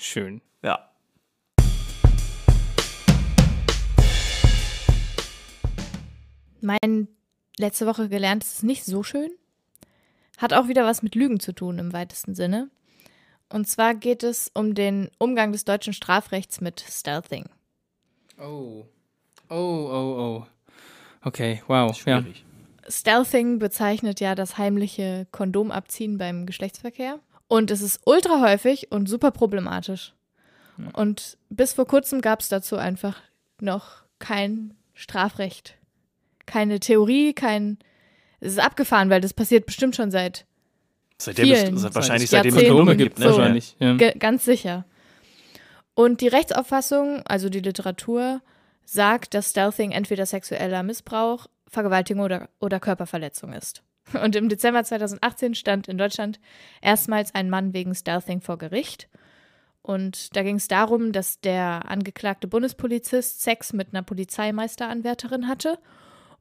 [0.02, 0.42] Schön.
[0.64, 0.90] Ja.
[6.62, 7.10] Mein
[7.58, 9.30] letzte Woche gelernt ist nicht so schön.
[10.38, 12.70] Hat auch wieder was mit Lügen zu tun im weitesten Sinne.
[13.50, 17.50] Und zwar geht es um den Umgang des deutschen Strafrechts mit Stealthing.
[18.40, 18.86] Oh.
[19.50, 20.48] Oh, oh, oh.
[21.26, 21.94] Okay, wow.
[21.94, 22.46] Schwierig.
[22.86, 22.90] Ja.
[22.90, 27.20] Stealthing bezeichnet ja das heimliche Kondomabziehen beim Geschlechtsverkehr.
[27.50, 30.14] Und es ist ultra häufig und super problematisch.
[30.78, 30.90] Hm.
[30.94, 33.20] Und bis vor kurzem gab es dazu einfach
[33.60, 35.76] noch kein Strafrecht.
[36.46, 37.80] Keine Theorie, kein.
[38.40, 40.46] Es ist abgefahren, weil das passiert bestimmt schon seit
[41.18, 43.26] Seitdem vielen, es, wahrscheinlich seitdem es Kondome gibt, ne?
[43.26, 43.76] So, wahrscheinlich.
[43.80, 43.96] Ja.
[43.96, 44.86] Ganz sicher.
[45.96, 48.42] Und die Rechtsauffassung, also die Literatur,
[48.86, 53.84] sagt, dass Stealthing entweder sexueller Missbrauch, Vergewaltigung oder, oder Körperverletzung ist.
[54.14, 56.40] Und im Dezember 2018 stand in Deutschland
[56.82, 59.08] erstmals ein Mann wegen Stealthing vor Gericht.
[59.82, 65.80] Und da ging es darum, dass der angeklagte Bundespolizist Sex mit einer Polizeimeisteranwärterin hatte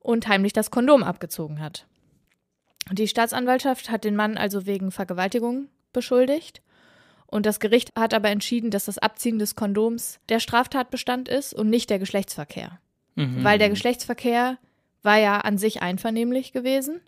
[0.00, 1.86] und heimlich das Kondom abgezogen hat.
[2.90, 6.62] Die Staatsanwaltschaft hat den Mann also wegen Vergewaltigung beschuldigt.
[7.26, 11.68] Und das Gericht hat aber entschieden, dass das Abziehen des Kondoms der Straftatbestand ist und
[11.68, 12.80] nicht der Geschlechtsverkehr.
[13.16, 13.44] Mhm.
[13.44, 14.58] Weil der Geschlechtsverkehr
[15.02, 17.00] war ja an sich einvernehmlich gewesen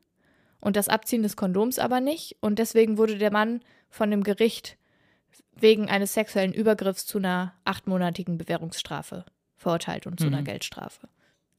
[0.60, 2.36] und das Abziehen des Kondoms aber nicht.
[2.40, 4.76] Und deswegen wurde der Mann von dem Gericht
[5.54, 9.24] wegen eines sexuellen Übergriffs zu einer achtmonatigen Bewährungsstrafe
[9.56, 10.34] verurteilt und zu mhm.
[10.34, 11.08] einer Geldstrafe.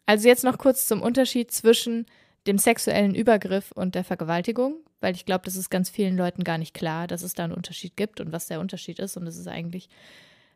[0.06, 2.06] Also jetzt noch kurz zum Unterschied zwischen
[2.48, 6.58] dem sexuellen Übergriff und der Vergewaltigung, weil ich glaube, das ist ganz vielen Leuten gar
[6.58, 9.16] nicht klar, dass es da einen Unterschied gibt und was der Unterschied ist.
[9.18, 9.90] Und es ist eigentlich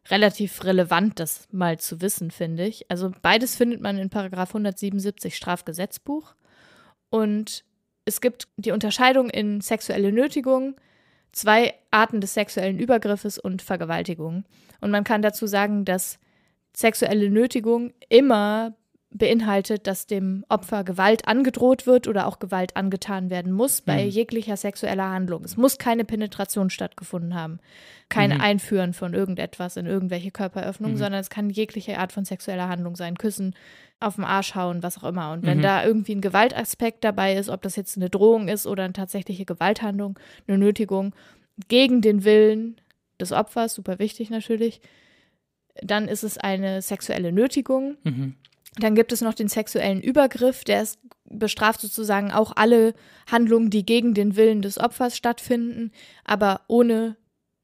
[0.09, 2.89] relativ relevant, das mal zu wissen, finde ich.
[2.89, 6.35] Also beides findet man in Paragraph 177 Strafgesetzbuch.
[7.09, 7.63] Und
[8.05, 10.75] es gibt die Unterscheidung in sexuelle Nötigung,
[11.31, 14.45] zwei Arten des sexuellen Übergriffes und Vergewaltigung.
[14.79, 16.19] Und man kann dazu sagen, dass
[16.75, 18.75] sexuelle Nötigung immer
[19.17, 24.09] beinhaltet, dass dem Opfer Gewalt angedroht wird oder auch Gewalt angetan werden muss bei mhm.
[24.09, 25.43] jeglicher sexueller Handlung.
[25.45, 27.59] Es muss keine Penetration stattgefunden haben,
[28.09, 28.41] kein mhm.
[28.41, 30.99] Einführen von irgendetwas in irgendwelche Körperöffnungen, mhm.
[30.99, 33.55] sondern es kann jegliche Art von sexueller Handlung sein, küssen,
[34.01, 35.31] auf den Arsch hauen, was auch immer.
[35.31, 35.63] Und wenn mhm.
[35.63, 39.45] da irgendwie ein Gewaltaspekt dabei ist, ob das jetzt eine Drohung ist oder eine tatsächliche
[39.45, 41.15] Gewalthandlung, eine Nötigung
[41.69, 42.75] gegen den Willen
[43.19, 44.81] des Opfers, super wichtig natürlich,
[45.81, 47.95] dann ist es eine sexuelle Nötigung.
[48.77, 50.99] Dann gibt es noch den sexuellen Übergriff, der ist,
[51.29, 52.93] bestraft sozusagen auch alle
[53.29, 55.91] Handlungen, die gegen den Willen des Opfers stattfinden,
[56.25, 57.15] aber ohne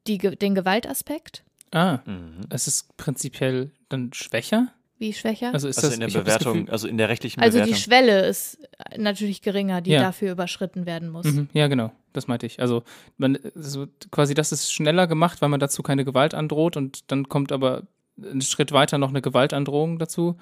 [0.07, 1.43] die, den Gewaltaspekt.
[1.71, 2.41] Ah, mhm.
[2.49, 4.69] es ist prinzipiell dann schwächer?
[5.01, 5.51] Wie schwächer?
[5.51, 7.73] Also ist also das in der Bewertung, also in der rechtlichen also Bewertung.
[7.73, 8.59] Also die Schwelle ist
[8.97, 10.01] natürlich geringer, die ja.
[10.01, 11.25] dafür überschritten werden muss.
[11.25, 11.49] Mhm.
[11.53, 11.91] Ja, genau.
[12.13, 12.59] Das meinte ich.
[12.59, 12.83] Also
[13.17, 17.29] man, so quasi das ist schneller gemacht, weil man dazu keine Gewalt androht und dann
[17.29, 17.83] kommt aber
[18.21, 20.37] einen Schritt weiter noch eine Gewaltandrohung dazu.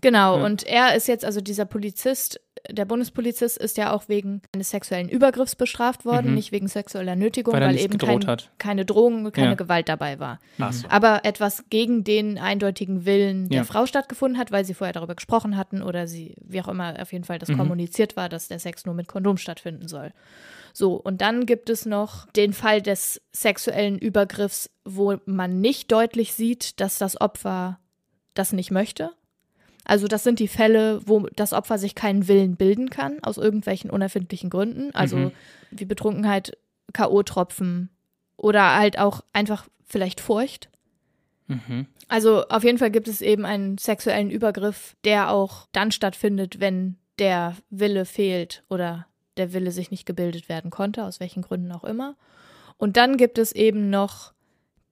[0.00, 0.44] Genau, ja.
[0.44, 2.40] und er ist jetzt, also dieser Polizist,
[2.70, 6.34] der Bundespolizist ist ja auch wegen eines sexuellen Übergriffs bestraft worden, mhm.
[6.34, 8.24] nicht wegen sexueller Nötigung, weil, weil eben kein,
[8.58, 9.54] keine Drohung, keine ja.
[9.54, 10.38] Gewalt dabei war.
[10.70, 10.86] So.
[10.88, 13.64] Aber etwas gegen den eindeutigen Willen der ja.
[13.64, 17.12] Frau stattgefunden hat, weil sie vorher darüber gesprochen hatten oder sie, wie auch immer, auf
[17.12, 17.58] jeden Fall das mhm.
[17.58, 20.12] kommuniziert war, dass der Sex nur mit Kondom stattfinden soll.
[20.72, 26.34] So, und dann gibt es noch den Fall des sexuellen Übergriffs, wo man nicht deutlich
[26.34, 27.78] sieht, dass das Opfer
[28.34, 29.12] das nicht möchte.
[29.84, 33.90] Also das sind die Fälle, wo das Opfer sich keinen Willen bilden kann, aus irgendwelchen
[33.90, 34.94] unerfindlichen Gründen.
[34.94, 35.32] Also mhm.
[35.70, 36.56] wie Betrunkenheit,
[36.92, 37.88] K.O.-Tropfen
[38.36, 40.68] oder halt auch einfach vielleicht Furcht.
[41.46, 41.86] Mhm.
[42.08, 46.96] Also auf jeden Fall gibt es eben einen sexuellen Übergriff, der auch dann stattfindet, wenn
[47.18, 49.06] der Wille fehlt oder
[49.36, 52.16] der Wille sich nicht gebildet werden konnte, aus welchen Gründen auch immer.
[52.76, 54.33] Und dann gibt es eben noch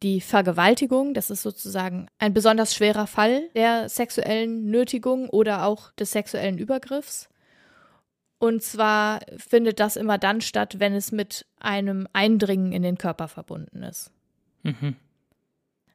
[0.02, 1.14] die Vergewaltigung.
[1.14, 7.28] Das ist sozusagen ein besonders schwerer Fall der sexuellen Nötigung oder auch des sexuellen Übergriffs.
[8.38, 13.28] Und zwar findet das immer dann statt, wenn es mit einem Eindringen in den Körper
[13.28, 14.10] verbunden ist.
[14.64, 14.96] Mhm.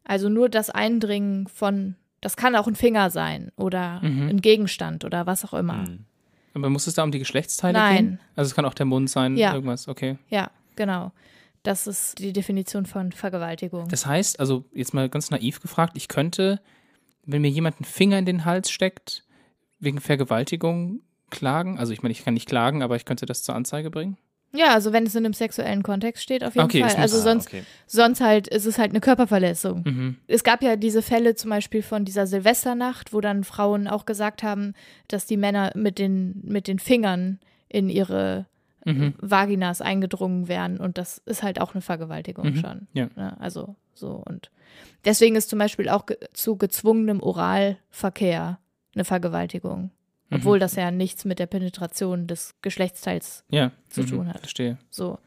[0.06, 4.30] Also nur das Eindringen von, das kann auch ein Finger sein oder mhm.
[4.30, 5.90] ein Gegenstand oder was auch immer.
[5.90, 6.06] Mhm.
[6.54, 7.96] Aber muss es da um die Geschlechtsteile Nein.
[7.96, 8.20] gehen?
[8.36, 9.54] Also es kann auch der Mund sein, Ja.
[9.54, 10.18] irgendwas, okay.
[10.30, 11.12] Ja, genau.
[11.64, 13.88] Das ist die Definition von Vergewaltigung.
[13.90, 16.62] Das heißt, also jetzt mal ganz naiv gefragt, ich könnte,
[17.26, 19.26] wenn mir jemand einen Finger in den Hals steckt,
[19.80, 21.78] wegen Vergewaltigung klagen.
[21.78, 24.18] Also ich meine, ich kann nicht klagen, aber ich könnte das zur Anzeige bringen.
[24.54, 26.96] ja, also wenn es in einem sexuellen Kontext steht, auf jeden Okay, Fall.
[26.96, 27.64] Also sonst, okay.
[27.86, 29.84] sonst halt ist es halt eine Körperverletzung.
[29.86, 30.16] Mhm.
[30.28, 34.42] Es gab ja diese Fälle zum Beispiel von dieser Silvesternacht, wo dann Frauen auch gesagt
[34.42, 34.74] haben,
[35.10, 38.46] dass die Männer mit den, mit den Fingern in ihre
[38.88, 39.14] Mhm.
[39.20, 42.88] Vaginas eingedrungen wären und das ist halt auch eine Vergewaltigung Mhm, schon.
[42.94, 43.10] ja.
[43.16, 43.36] Ne?
[43.40, 44.50] Also so und
[45.06, 48.60] deswegen ist zum Beispiel auch ge zu gezwungenem Oralverkehr
[48.96, 49.92] eine Vergewaltigung,
[50.30, 50.38] Mhm.
[50.38, 53.72] obwohl das ja nichts mit der Penetration des Geschlechtsteils Ja.
[53.90, 54.08] zu mhm.
[54.08, 54.40] tun hat.
[54.40, 54.78] Verstehe.
[54.90, 55.20] so.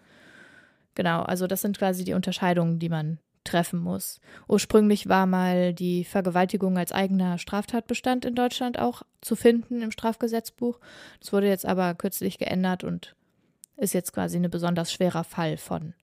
[0.95, 4.21] Genau, also das sind quasi die Unterscheidungen, die man treffen muss.
[4.49, 10.79] Ursprünglich war mal die Vergewaltigung als eigener Straftatbestand in Deutschland auch zu finden im Strafgesetzbuch.
[11.21, 13.15] Das wurde jetzt aber kürzlich geändert und
[13.81, 15.95] ist jetzt quasi ein besonders schwerer Fall von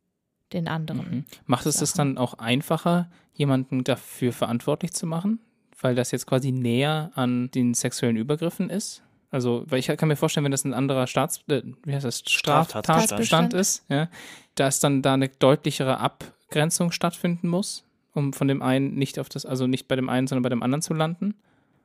[0.54, 1.10] den anderen.
[1.10, 1.26] Mhm.
[1.46, 2.16] Macht es das Sachen.
[2.16, 5.40] dann auch einfacher, jemanden dafür verantwortlich zu machen?
[5.80, 9.04] Weil das jetzt quasi näher an den sexuellen Übergriffen ist?
[9.30, 12.20] Also, weil ich kann mir vorstellen, wenn das ein anderer Staats, äh, wie heißt das,
[12.20, 12.86] Straftatbestand.
[12.86, 14.10] Straftatbestand ist, ja,
[14.56, 19.46] dass dann da eine deutlichere Abgrenzung stattfinden muss, um von dem einen nicht auf das,
[19.46, 21.36] also nicht bei dem einen, sondern bei dem anderen zu landen.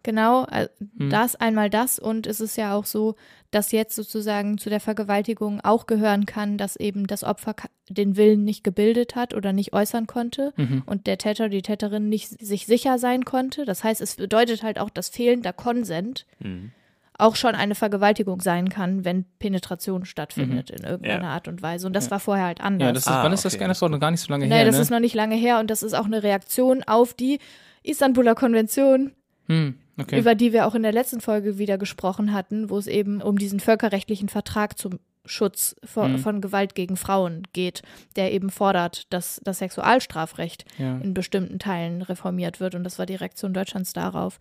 [0.03, 1.11] Genau, äh, Hm.
[1.11, 3.15] das einmal das und es ist ja auch so,
[3.53, 7.55] dass jetzt sozusagen zu der Vergewaltigung auch gehören kann, dass eben das Opfer
[7.89, 10.83] den Willen nicht gebildet hat oder nicht äußern konnte Mhm.
[10.87, 13.65] und der Täter, die Täterin nicht sich sicher sein konnte.
[13.65, 16.73] Das heißt, es bedeutet halt auch, dass fehlender Konsent Mhm.
[17.19, 21.31] auch schon eine Vergewaltigung sein kann, wenn Penetration stattfindet in irgendeiner Ja.
[21.31, 21.87] Art und Weise.
[21.87, 22.13] Und das Ja.
[22.13, 22.87] war vorher halt anders.
[22.89, 24.33] Ja, das ist, Ah, wann ist das okay, gar das das noch gar nicht so
[24.33, 24.81] lange nee, her, das ne?
[24.83, 27.39] ist noch nicht lange her und das ist auch eine Reaktion auf die
[27.85, 29.13] Istanbuler Konvention,
[29.47, 30.19] hm, okay.
[30.19, 33.39] über die wir auch in der letzten Folge wieder gesprochen hatten, wo es eben um
[33.39, 36.19] diesen völkerrechtlichen Vertrag zum Schutz von, Mhm.
[36.19, 37.83] von Gewalt gegen Frauen geht,
[38.17, 40.99] der eben fordert, dass das Sexualstrafrecht ja.
[40.99, 42.75] in bestimmten Teilen reformiert wird.
[42.75, 44.41] Und das war die Reaktion Deutschlands darauf.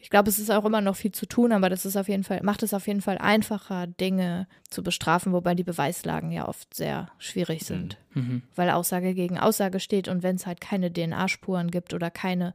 [0.00, 2.22] Ich glaube, es ist auch immer noch viel zu tun, aber das ist auf jeden
[2.24, 6.72] Fall, macht es auf jeden Fall einfacher, Dinge zu bestrafen, wobei die Beweislagen ja oft
[6.74, 8.42] sehr schwierig sind, Mhm.
[8.54, 12.54] weil Aussage gegen Aussage steht und wenn es halt keine DNA-Spuren gibt oder keine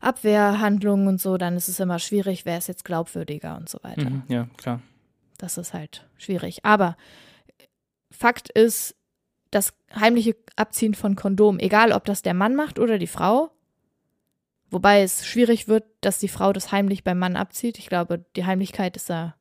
[0.00, 4.08] Abwehrhandlungen und so, dann ist es immer schwierig, wer ist jetzt glaubwürdiger und so weiter.
[4.10, 4.22] Mhm.
[4.28, 4.80] Ja, klar.
[5.38, 6.64] Das ist halt schwierig.
[6.64, 6.96] Aber
[8.10, 8.94] Fakt ist,
[9.50, 13.50] das heimliche Abziehen von Kondom, egal ob das der Mann macht oder die Frau,
[14.70, 17.78] wobei es schwierig wird, dass die Frau das heimlich beim Mann abzieht.
[17.78, 19.34] Ich glaube, die Heimlichkeit ist da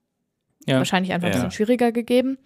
[0.65, 0.77] Ja.
[0.77, 1.37] wahrscheinlich einfach ein Ja.
[1.39, 2.37] bisschen schwieriger gegeben.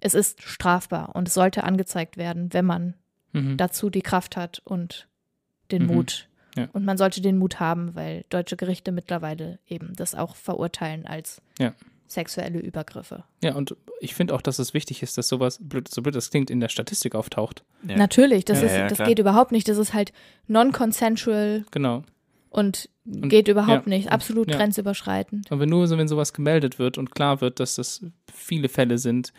[0.00, 2.94] Es ist strafbar und es sollte angezeigt werden, wenn man
[3.32, 3.56] Mhm.
[3.56, 5.08] dazu die Kraft hat und
[5.70, 5.94] den Mhm.
[5.94, 6.27] Mut.
[6.58, 6.68] Ja.
[6.72, 11.40] Und man sollte den Mut haben, weil deutsche Gerichte mittlerweile eben das auch verurteilen als
[11.58, 11.72] Ja.
[12.06, 13.24] sexuelle Übergriffe.
[13.42, 16.30] Ja, und ich finde auch, dass es wichtig ist, dass sowas, blöd, so blöd das
[16.30, 17.64] klingt, in der Statistik auftaucht.
[17.86, 17.96] Ja.
[17.96, 19.68] Natürlich, das, Ja, ist, ja, das geht überhaupt nicht.
[19.68, 20.12] Das ist halt
[20.46, 22.02] non-consensual Genau.
[22.50, 23.90] und, Und- geht überhaupt ja.
[23.90, 24.10] nicht.
[24.12, 24.56] Absolut Ja.
[24.56, 25.50] grenzüberschreitend.
[25.50, 28.98] Und wenn nur so, wenn sowas gemeldet wird und klar wird, dass das viele Fälle
[28.98, 29.32] sind,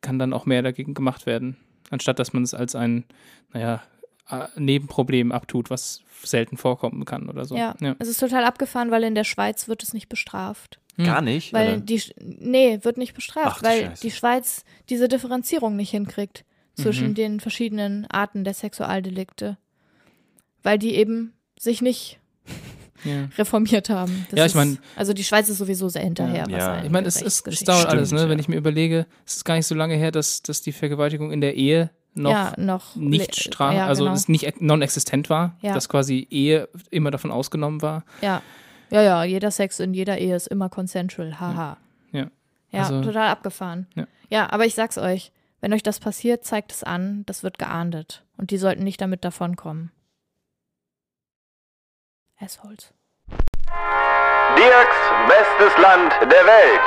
[0.00, 1.56] kann dann auch mehr dagegen gemacht werden.
[1.90, 3.04] Anstatt dass man es als ein,
[3.52, 3.82] naja,
[4.30, 7.56] äh, Nebenproblem abtut, was selten vorkommen kann oder so.
[7.56, 7.74] Ja.
[7.80, 7.94] ja.
[7.98, 10.80] Es ist total abgefahren, weil in der Schweiz wird es nicht bestraft.
[10.98, 11.52] Gar nicht?
[11.52, 11.80] Weil oder?
[11.80, 14.02] die, Sch- nee, wird nicht bestraft, Ach, weil Scheiße.
[14.02, 17.14] die Schweiz diese Differenzierung nicht hinkriegt zwischen Mhm.
[17.14, 19.58] den verschiedenen Arten der Sexualdelikte.
[20.62, 22.18] Weil die eben sich nicht
[23.04, 23.28] ja.
[23.38, 24.26] reformiert haben.
[24.30, 26.46] Das Ja, ich ist- mein- Also die Schweiz ist sowieso sehr hinterher.
[26.48, 26.52] Ja.
[26.52, 26.72] was Ja.
[26.72, 28.20] eine Ich meine, es, es, es dauert Stimmt, alles, ne?
[28.20, 28.28] ja.
[28.30, 31.30] Wenn ich mir überlege, es ist gar nicht so lange her, dass, dass die Vergewaltigung
[31.30, 34.14] in der Ehe noch ja, noch nicht straf, ja, also genau.
[34.14, 35.74] es nicht ex- non-existent war, Ja.
[35.74, 38.04] dass quasi Ehe immer davon ausgenommen war.
[38.20, 38.42] Ja.
[38.90, 41.38] Ja, ja, jeder Sex in jeder Ehe ist immer consensual.
[41.40, 41.76] Haha.
[42.12, 42.26] Ja.
[42.70, 43.86] Ja, Also- total abgefahren.
[43.94, 44.06] Ja.
[44.30, 48.24] ja, aber ich sag's euch, wenn euch das passiert, zeigt es an, das wird geahndet.
[48.36, 49.90] Und die sollten nicht damit davonkommen.
[52.38, 52.92] Assholes.
[54.56, 54.96] Dirks
[55.28, 56.80] bestes Land der Welt.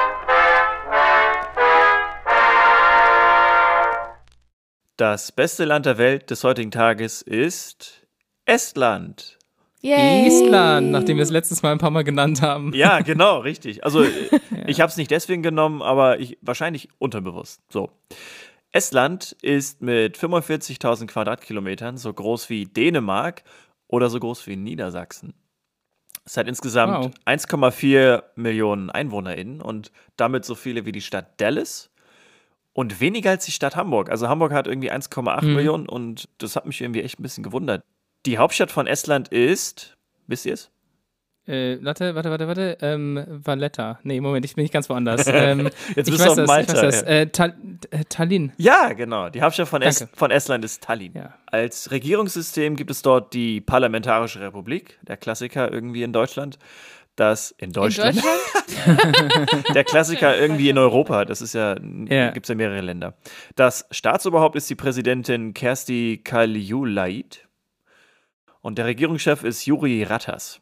[5.00, 8.06] Das beste Land der Welt des heutigen Tages ist
[8.44, 9.40] Estland.
[9.80, 10.28] Yay!
[10.28, 12.74] Island, nachdem wir es letztes Mal ein paar Mal genannt haben.
[12.74, 13.86] Ja, genau, richtig.
[13.86, 14.10] Also äh,
[14.68, 17.62] ich habe es nicht deswegen genommen, aber ich wahrscheinlich unterbewusst.
[17.72, 17.92] So.
[18.74, 23.46] Estland ist mit 45.000 Quadratkilometern so groß wie Dänemark
[23.88, 25.34] oder so groß wie Niedersachsen.
[26.26, 27.12] Es hat insgesamt Wow.
[27.26, 31.90] 1,4 Millionen EinwohnerInnen und damit so viele wie die Stadt Dallas
[32.74, 34.10] und weniger als die Stadt Hamburg.
[34.10, 35.56] Also Hamburg hat irgendwie 1,8 Mhm.
[35.56, 37.84] Millionen und das hat mich irgendwie echt ein bisschen gewundert.
[38.26, 39.96] Die Hauptstadt von Estland ist,
[40.28, 40.70] wisst ihr es?
[41.48, 42.78] Äh, warte, warte, warte, warte.
[42.82, 44.00] Ähm, Valletta.
[44.04, 45.26] Nee, Moment, ich bin nicht ganz woanders.
[45.34, 46.74] Ähm, Jetzt bist du auf das, Malta.
[46.74, 47.02] Ich weiß das.
[47.02, 47.08] ja.
[47.08, 47.56] Äh, Tal
[47.90, 48.52] äh, Tallinn.
[48.58, 49.30] Ja, genau.
[49.30, 51.14] Die Hauptstadt von, es von Estland ist Tallinn.
[51.16, 51.34] Ja.
[51.48, 56.60] Als Regierungssystem gibt es dort die Parlamentarische Republik, der Klassiker irgendwie in Deutschland.
[57.20, 59.66] Das in In Deutschland, Deutschland?
[59.76, 61.26] der Klassiker irgendwie in Europa.
[61.26, 61.76] Das ist ja,
[62.08, 62.32] Ja.
[62.32, 63.16] gibt es ja mehrere Länder.
[63.56, 67.48] Das Staatsoberhaupt ist die Präsidentin Kersti Kaljulaid
[68.62, 70.62] und der Regierungschef ist Juri Ratas.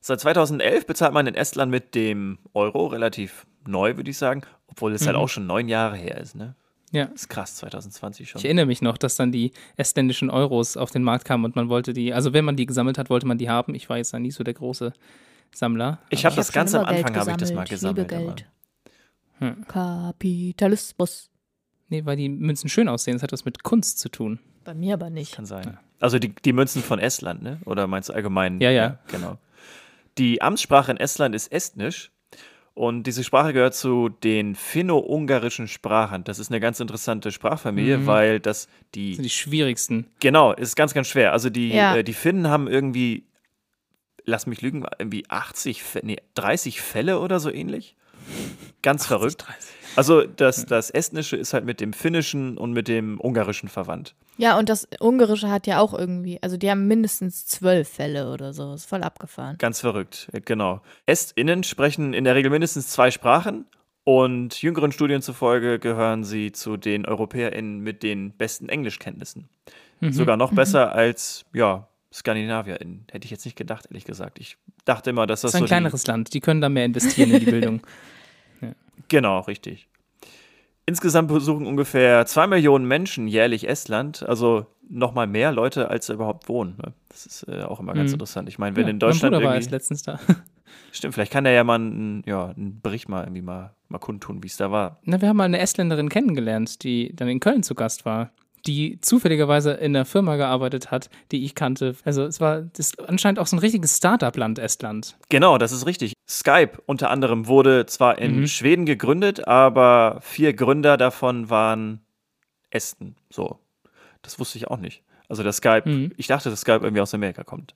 [0.00, 4.92] Seit 2011 bezahlt man in Estland mit dem Euro, relativ neu, würde ich sagen, obwohl
[4.94, 5.22] es halt Mhm.
[5.22, 6.34] auch schon neun Jahre her ist.
[6.36, 6.54] Ne?
[6.92, 7.04] Ja.
[7.06, 8.38] ist krass, 2020 schon.
[8.38, 11.68] Ich erinnere mich noch, dass dann die estländischen Euros auf den Markt kamen und man
[11.68, 13.74] wollte die, also wenn man die gesammelt hat, wollte man die haben.
[13.74, 14.92] Ich war jetzt da nie so der große
[15.56, 15.98] Sammler.
[16.10, 18.12] Ich habe das hab ganz am Anfang habe ich das mal gesammelt.
[18.12, 18.34] Ich liebe
[19.40, 19.66] Geld.
[19.68, 21.30] Kapitalismus.
[21.88, 23.14] Nee, weil die Münzen schön aussehen.
[23.14, 24.38] Das hat was mit Kunst zu tun.
[24.64, 25.32] Bei mir aber nicht.
[25.34, 25.78] Kann sein.
[26.00, 27.60] Also die, die Münzen von Estland, ne?
[27.64, 28.60] Oder meinst du allgemein?
[28.60, 28.98] Ja, ja.
[29.08, 29.38] Genau.
[30.18, 32.10] Die Amtssprache in Estland ist Estnisch.
[32.74, 36.24] Und diese Sprache gehört zu den finno-ungarischen Sprachen.
[36.24, 38.06] Das ist eine ganz interessante Sprachfamilie, Mhm.
[38.06, 40.06] weil das Das sind die, die schwierigsten.
[40.20, 41.32] genau, ist ganz, ganz schwer.
[41.32, 41.96] Also die, Ja.
[41.96, 43.24] äh, die Finnen haben irgendwie,
[44.26, 47.96] lass mich lügen, irgendwie 80, Fä- nee, 30 Fälle oder so ähnlich.
[48.82, 49.46] Ganz verrückt.
[49.46, 49.70] 30.
[49.96, 54.14] Also das, das Estnische ist halt mit dem Finnischen und mit dem Ungarischen verwandt.
[54.36, 58.52] Ja, und das Ungarische hat ja auch irgendwie, also die haben mindestens zwölf Fälle oder
[58.52, 58.74] so.
[58.74, 59.56] Ist voll abgefahren.
[59.58, 60.82] Ganz verrückt, genau.
[61.06, 63.64] EstInnen sprechen in der Regel mindestens zwei Sprachen
[64.04, 69.48] und jüngeren Studien zufolge gehören sie zu den EuropäerInnen mit den besten Englischkenntnissen.
[70.00, 70.12] Mhm.
[70.12, 73.06] Sogar noch besser als, ja, SkandinavierInnen.
[73.10, 74.38] Hätte ich jetzt nicht gedacht, ehrlich gesagt.
[74.38, 76.32] Ich dachte immer, dass Das das, ist ein so kleineres Land.
[76.34, 77.80] Die können da mehr investieren in die Bildung.
[78.60, 78.68] Die,
[79.08, 79.88] genau, richtig.
[80.86, 86.76] Insgesamt besuchen ungefähr zwei Millionen Menschen jährlich Estland, also nochmal mehr Leute, als überhaupt wohnen.
[86.78, 86.92] Ne?
[87.08, 88.14] Das ist äh, auch immer ganz Mhm.
[88.14, 88.48] interessant.
[88.48, 90.20] Ich meine, wenn Ja, in Deutschland Mein Bruder war irgendwie, erst letztens da.
[90.92, 94.42] Stimmt, vielleicht kann er ja mal einen, ja, einen Bericht mal irgendwie mal, mal kundtun,
[94.44, 95.00] wie es da war.
[95.04, 98.30] Na, wir haben mal eine Estländerin kennengelernt, die dann in Köln zu Gast war,
[98.66, 101.94] die zufälligerweise in einer Firma gearbeitet hat, die ich kannte.
[102.04, 105.16] Also es war das anscheinend auch so ein richtiges Start-up-Land, Estland.
[105.28, 106.12] Genau, das ist richtig.
[106.28, 108.46] Skype unter anderem wurde zwar in Mhm.
[108.48, 112.00] Schweden gegründet, aber vier Gründer davon waren
[112.70, 113.16] Esten.
[113.30, 113.58] So.
[114.22, 115.02] Das wusste ich auch nicht.
[115.28, 116.12] Also das Skype, Mhm.
[116.16, 117.74] ich dachte, dass Skype irgendwie aus Amerika kommt.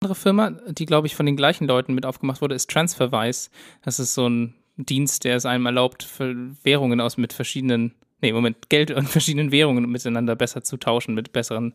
[0.00, 3.50] andere Firma, die, glaube ich, von den gleichen Leuten mit aufgemacht wurde, ist TransferWise.
[3.82, 6.34] Das ist so ein Dienst, der es einem erlaubt, für
[6.64, 11.32] Währungen aus mit verschiedenen, nee, Moment, Geld und verschiedenen Währungen miteinander besser zu tauschen, mit
[11.32, 11.74] besseren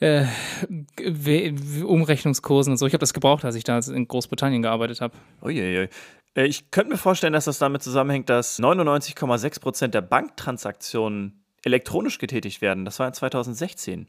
[0.00, 0.26] äh,
[1.84, 2.86] Umrechnungskursen und so.
[2.86, 5.14] Ich habe das gebraucht, als ich da in Großbritannien gearbeitet habe.
[5.42, 5.88] Uiuiui.
[6.34, 12.18] Äh, Ich könnte mir vorstellen, dass das damit zusammenhängt, dass 99,6 Prozent der Banktransaktionen elektronisch
[12.18, 12.84] getätigt werden.
[12.84, 14.06] Das war in 2016.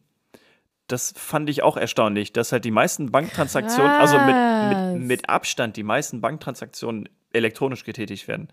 [0.87, 4.93] Das fand ich auch erstaunlich, dass halt die meisten Banktransaktionen, also mit, Krass.
[4.93, 8.49] mit, mit Abstand die meisten Banktransaktionen elektronisch getätigt werden.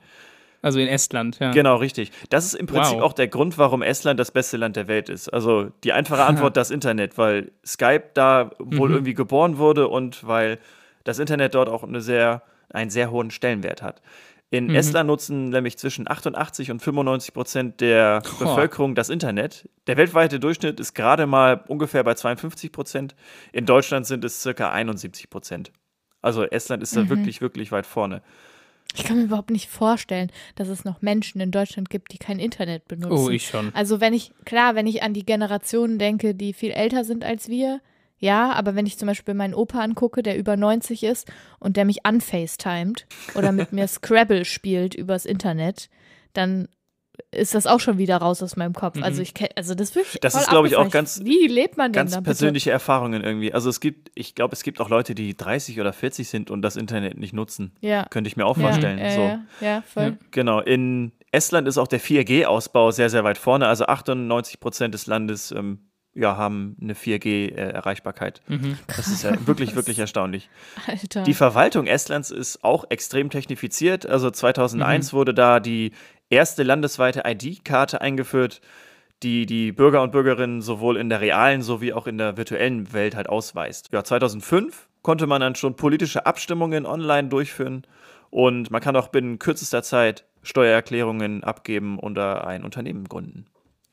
[0.63, 1.53] Also in Estland, ja.
[1.53, 2.11] Genau, richtig.
[2.31, 3.03] Das ist im Prinzip Wow.
[3.03, 5.29] auch der Grund, warum Estland das beste Land der Welt ist.
[5.29, 8.95] Also die einfache Antwort, das Internet, weil Skype da wohl Mhm.
[8.97, 10.59] irgendwie geboren wurde und weil
[11.05, 14.03] das Internet dort auch eine sehr, einen sehr hohen Stellenwert hat.
[14.51, 14.75] In Mhm.
[14.77, 18.47] Estland nutzen nämlich zwischen 88 und 95 Prozent der Boah.
[18.47, 19.69] Bevölkerung das Internet.
[19.87, 23.15] Der weltweite Durchschnitt ist gerade mal ungefähr bei 52 Prozent.
[23.53, 25.71] In Deutschland sind es circa 71 Prozent.
[26.23, 27.11] Also Estland ist da Mhm.
[27.11, 28.23] wirklich, wirklich weit vorne.
[28.95, 32.39] Ich kann mir überhaupt nicht vorstellen, dass es noch Menschen in Deutschland gibt, die kein
[32.39, 33.13] Internet benutzen.
[33.13, 33.73] Oh, ich schon.
[33.75, 37.49] Also wenn ich, klar, wenn ich an die Generationen denke, die viel älter sind als
[37.49, 37.81] wir,
[38.19, 41.31] ja, aber wenn ich zum Beispiel meinen Opa angucke, der über 90 ist
[41.61, 45.89] und der mich unfacetimed oder mit mir Scrabble spielt übers Internet,
[46.33, 46.69] dann
[47.31, 48.97] ist das auch schon wieder raus aus meinem Kopf.
[48.97, 49.03] Mhm.
[49.05, 50.21] Also ich also das wirklich.
[50.21, 52.25] Das ist, glaub ich, auch ganz- Wie lebt man denn ganz da bitte?
[52.31, 53.53] persönliche Erfahrungen irgendwie.
[53.53, 56.63] Also es gibt, ich glaube, es gibt auch Leute, die 30 oder 40 sind und
[56.63, 57.73] das Internet nicht nutzen.
[57.81, 58.05] Ja.
[58.11, 58.99] Könnte ich mir auch Ja, vorstellen.
[58.99, 59.21] Ja, so.
[59.21, 60.19] ja, ja, voll.
[60.31, 60.61] Genau.
[60.61, 63.67] In Estland ist auch der 4G-Ausbau sehr, sehr weit vorne.
[63.67, 68.41] Also 98 Prozent des Landes ähm, ja, haben eine 4G-Erreichbarkeit.
[68.49, 68.79] Mhm.
[68.89, 70.49] Das ist ja wirklich, wirklich erstaunlich.
[70.87, 71.23] Alter.
[71.23, 74.07] Die Verwaltung Estlands ist auch extrem technifiziert.
[74.07, 75.93] Also 2001 wurde da die
[76.31, 78.61] erste landesweite ID-Karte eingeführt,
[79.23, 83.17] die die Bürger und Bürgerinnen sowohl in der realen sowie auch in der virtuellen Welt
[83.17, 83.89] halt ausweist.
[83.93, 87.83] Ja, 2005 konnte man dann schon politische Abstimmungen online durchführen
[88.31, 93.47] und man kann auch binnen kürzester Zeit Steuererklärungen abgeben oder ein Unternehmen gründen.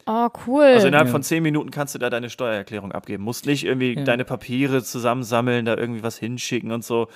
[0.07, 0.63] oh, cool.
[0.65, 1.11] Also innerhalb Ja.
[1.11, 3.23] von zehn Minuten kannst du da deine Steuererklärung abgeben.
[3.23, 4.03] Musst nicht irgendwie Ja.
[4.03, 7.07] deine Papiere zusammensammeln, da irgendwie was hinschicken und so.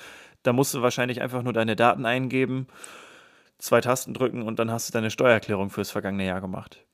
[0.42, 2.66] Da musst du wahrscheinlich einfach nur deine Daten eingeben,
[3.60, 6.84] zwei Tasten drücken und dann hast du deine Steuererklärung fürs vergangene Jahr gemacht.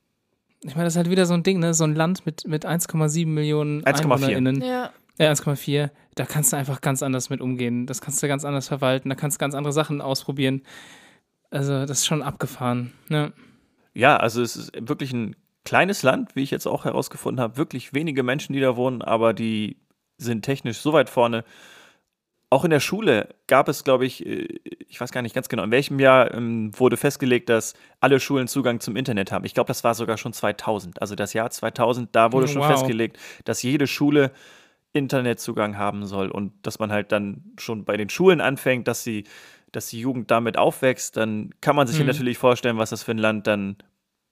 [0.62, 1.74] Ich meine, das ist halt wieder so ein Ding, ne?
[1.74, 4.02] So ein Land mit, mit 1,7 Millionen 1,4.
[4.02, 4.62] EinwohnerInnen.
[4.62, 4.90] ja.
[5.18, 7.86] äh, 1,4, da kannst du einfach ganz anders mit umgehen.
[7.86, 10.62] Das kannst du ganz anders verwalten, da kannst du ganz andere Sachen ausprobieren.
[11.50, 12.92] Also, das ist schon abgefahren.
[13.08, 13.32] Ne?
[13.94, 17.56] Ja, also es ist wirklich ein kleines Land, wie ich jetzt auch herausgefunden habe.
[17.56, 19.76] Wirklich wenige Menschen, die da wohnen, aber die
[20.18, 21.44] sind technisch so weit vorne.
[22.48, 24.46] Auch in der Schule gab es, glaube ich, äh,
[24.88, 28.46] ich weiß gar nicht ganz genau, in welchem Jahr ähm, wurde festgelegt, dass alle Schulen
[28.46, 29.44] Zugang zum Internet haben.
[29.44, 31.00] Ich glaube, das war sogar schon 2000.
[31.02, 32.68] Also das Jahr 2000, da wurde schon Wow.
[32.68, 34.30] festgelegt, dass jede Schule
[34.92, 39.24] Internetzugang haben soll und dass man halt dann schon bei den Schulen anfängt, dass sie,
[39.72, 42.06] dass die Jugend damit aufwächst, dann kann man sich Mhm.
[42.06, 43.76] natürlich vorstellen, was das für ein Land dann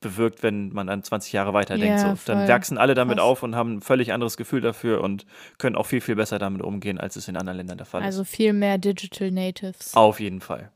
[0.04, 2.00] bewirkt, wenn man an 20 Jahre weiterdenkt.
[2.00, 2.22] Ja, so.
[2.26, 3.26] Dann wachsen alle damit Krass.
[3.26, 5.26] auf und haben ein völlig anderes Gefühl dafür und
[5.58, 8.22] können auch viel, viel besser damit umgehen, als es in anderen Ländern der Fall Also
[8.22, 8.28] ist.
[8.28, 9.94] viel mehr Digital Natives.
[9.94, 10.70] Auf jeden Fall.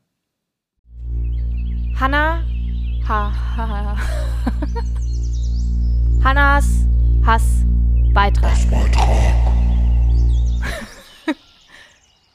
[1.99, 2.43] Hannah.
[3.07, 3.97] Ha, ha, ha.
[6.23, 6.85] Hannas
[7.25, 8.53] Hassbeitrag.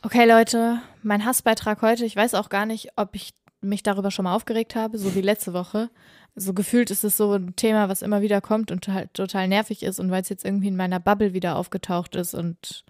[0.02, 2.04] Okay, Leute, mein Hassbeitrag heute.
[2.04, 3.30] Ich weiß auch gar nicht, ob ich
[3.64, 5.90] mich darüber schon mal aufgeregt habe, so wie letzte Woche.
[6.36, 9.82] So gefühlt ist es so ein Thema, was immer wieder kommt und halt total nervig
[9.82, 12.84] ist und weil es jetzt irgendwie in meiner Bubble wieder aufgetaucht ist und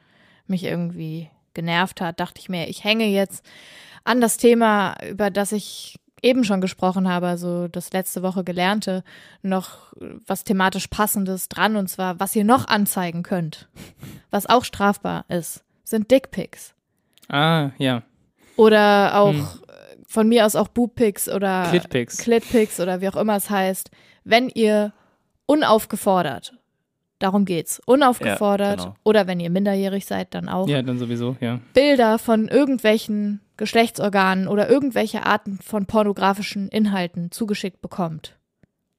[0.47, 3.45] mich irgendwie genervt hat, dachte ich mir, ich hänge jetzt
[4.03, 9.05] an das Thema, über das ich eben schon gesprochen habe, also das letzte Woche gelernte,
[9.43, 9.93] noch
[10.27, 13.69] was thematisch passendes dran und zwar, was ihr noch anzeigen könnt,
[14.31, 16.75] was auch strafbar ist, sind Dickpics.
[17.29, 18.03] Ah, ja.
[18.57, 19.61] Oder auch Hm.
[20.15, 22.19] Von mir aus auch Boobpics oder Clitpics.
[22.19, 23.91] Clitpics oder wie auch immer es heißt,
[24.23, 24.93] wenn ihr
[25.47, 26.55] unaufgefordert,
[27.19, 28.95] darum geht's, unaufgefordert genau.
[29.03, 31.61] oder wenn ihr minderjährig seid, dann auch Ja, dann sowieso, ja.
[31.75, 38.37] Bilder von irgendwelchen Geschlechtsorganen oder irgendwelche Arten von pornografischen Inhalten zugeschickt bekommt.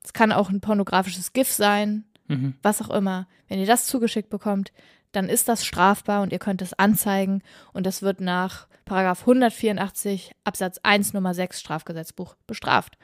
[0.03, 2.55] Es kann auch ein pornografisches GIF sein, Mhm.
[2.63, 3.28] was auch immer.
[3.47, 4.72] Wenn ihr das zugeschickt bekommt,
[5.16, 7.41] dann ist das strafbar und ihr könnt es anzeigen
[7.74, 12.97] und das wird nach Paragraph 184 Absatz 1 Nummer 6 Strafgesetzbuch bestraft.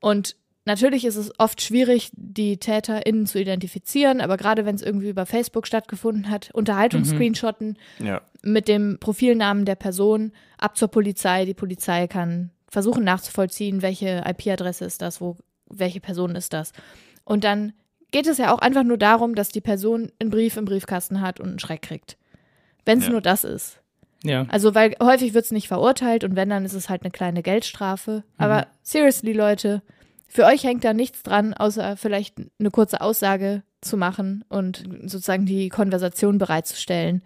[0.00, 5.10] Und natürlich ist es oft schwierig, die TäterInnen zu identifizieren, aber gerade wenn es irgendwie
[5.10, 8.20] über Facebook stattgefunden hat, Unterhaltungsscreenshotten Ja.
[8.42, 11.44] mit dem Profilnamen der Person ab zur Polizei.
[11.44, 15.36] Die Polizei kann versuchen nachzuvollziehen, welche IP-Adresse ist das, wo,
[15.70, 16.72] welche Person ist das.
[17.24, 17.72] Und dann
[18.12, 21.40] geht es ja auch einfach nur darum, dass die Person einen Brief im Briefkasten hat
[21.40, 22.16] und einen Schreck kriegt.
[22.84, 23.10] Wenn es Ja.
[23.12, 23.80] nur das ist.
[24.22, 24.46] Ja.
[24.48, 27.42] Also, weil häufig wird es nicht verurteilt und wenn, dann ist es halt eine kleine
[27.42, 28.24] Geldstrafe.
[28.38, 29.82] Aber seriously, Leute,
[30.26, 35.46] für euch hängt da nichts dran, außer vielleicht eine kurze Aussage zu machen und sozusagen
[35.46, 37.22] die Konversation bereitzustellen.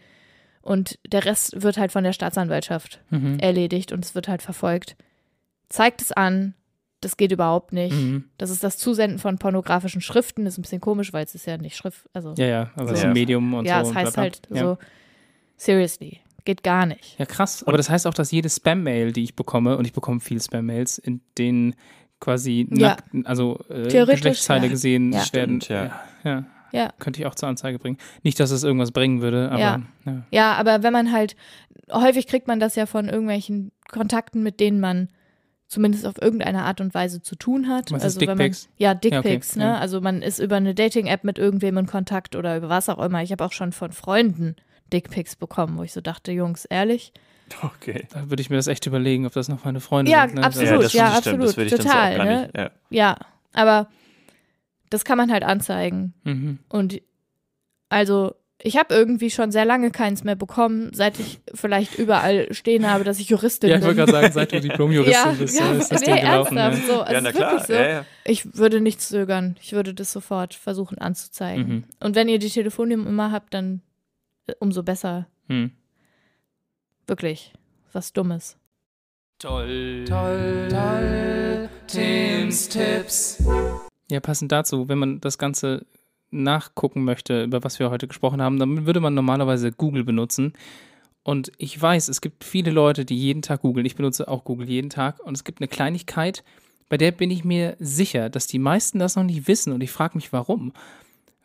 [0.63, 3.39] Und der Rest wird halt von der Staatsanwaltschaft Mhm.
[3.39, 4.97] erledigt und es wird halt verfolgt.
[5.71, 6.55] Zeigt es an.
[7.03, 7.95] Das geht überhaupt nicht.
[7.97, 8.25] Mhm.
[8.37, 10.45] Das ist das Zusenden von pornografischen Schriften.
[10.45, 12.05] Das ist ein bisschen komisch, weil es ist ja nicht Schrift.
[12.13, 13.09] Also, Ja, ja, aber es ist Ja.
[13.09, 13.83] ein Medium und ja, so.
[13.85, 14.61] es und heißt halt ja.
[14.61, 14.79] so,
[15.57, 17.19] seriously, geht gar nicht.
[17.19, 17.65] Ja, krass.
[17.67, 20.99] Aber das heißt auch, dass jede Spam-Mail, die ich bekomme, und ich bekomme viele Spam-Mails,
[20.99, 21.75] in denen
[22.21, 22.89] quasi Ja.
[22.89, 24.71] nackt, also äh, Theoretisch, Geschlechtsteile ja.
[24.71, 25.19] gesehen Ja.
[25.33, 25.61] werden.
[25.61, 25.85] Stimmt, ja.
[25.85, 26.01] ja.
[26.25, 26.45] ja.
[26.73, 26.93] Ja.
[27.01, 27.97] Könnte ich auch zur Anzeige bringen.
[28.23, 29.83] Nicht, dass es irgendwas bringen würde, aber Ja.
[30.05, 30.23] ja.
[30.31, 31.35] Ja, aber wenn man halt,
[31.91, 35.09] häufig kriegt man das ja von irgendwelchen Kontakten, mit denen man
[35.71, 37.93] zumindest auf irgendeine Art und Weise zu tun hat.
[37.93, 38.69] Was ist also wenn man, Dickpics?
[38.77, 39.75] ja, Dickpics, Ja, okay, ne?
[39.77, 39.79] ja.
[39.79, 43.23] Also man ist über eine Dating-App mit irgendwem in Kontakt oder über was auch immer.
[43.23, 44.57] Ich habe auch schon von Freunden
[44.93, 47.13] Dickpics bekommen, wo ich so dachte, Jungs, ehrlich?
[47.63, 48.07] Okay.
[48.13, 50.37] Da würde ich mir das echt überlegen, ob das noch meine Freunde Ja, sind.
[50.39, 50.45] Ne?
[50.45, 50.71] absolut.
[50.71, 51.17] ja, das, ja, stimmt.
[51.17, 52.43] Das absolut, würde ich dann total, so auch gar ne?
[52.43, 52.57] nicht.
[52.57, 52.71] Ja.
[52.91, 53.17] Ja,
[53.53, 53.89] aber
[54.91, 56.15] das kann man halt anzeigen.
[56.25, 56.59] Mhm.
[56.69, 57.01] Und
[57.89, 62.91] also, ich habe irgendwie schon sehr lange keins mehr bekommen, seit ich vielleicht überall stehen
[62.91, 63.89] habe, dass ich Juristin Ja, ich bin.
[63.89, 66.57] wollte gerade sagen, seit du Diplomjuristin ja, bist, ja, ist das nee, Ding gelaufen.
[66.57, 66.73] Ja.
[66.73, 67.01] so.
[67.01, 67.51] Also ja, es na ist klar.
[67.53, 67.73] wirklich so.
[67.73, 68.05] Ja, ja.
[68.25, 69.57] Ich würde nicht zögern.
[69.63, 71.69] Ich würde das sofort versuchen anzuzeigen.
[71.69, 71.85] Mhm.
[72.01, 73.83] Und wenn ihr die Telefonnummer habt, dann
[74.47, 75.27] äh, umso besser.
[75.49, 75.71] Hm.
[77.07, 77.53] Wirklich.
[77.93, 78.57] Was Dummes.
[79.39, 81.69] Toll, toll, toll.
[81.87, 83.43] Tims Tipps.
[84.11, 85.87] Ja, passend dazu, wenn man das Ganze
[86.31, 90.53] nachgucken möchte, über was wir heute gesprochen haben, dann würde man normalerweise Google benutzen.
[91.23, 93.87] Und ich weiß, es gibt viele Leute, die jeden Tag googeln.
[93.87, 95.21] Ich benutze auch Google jeden Tag.
[95.21, 96.43] Und es gibt eine Kleinigkeit,
[96.91, 99.73] bei der bin ich mir sicher, dass die meisten das noch nicht wissen.
[99.73, 100.73] Und ich frage mich, warum.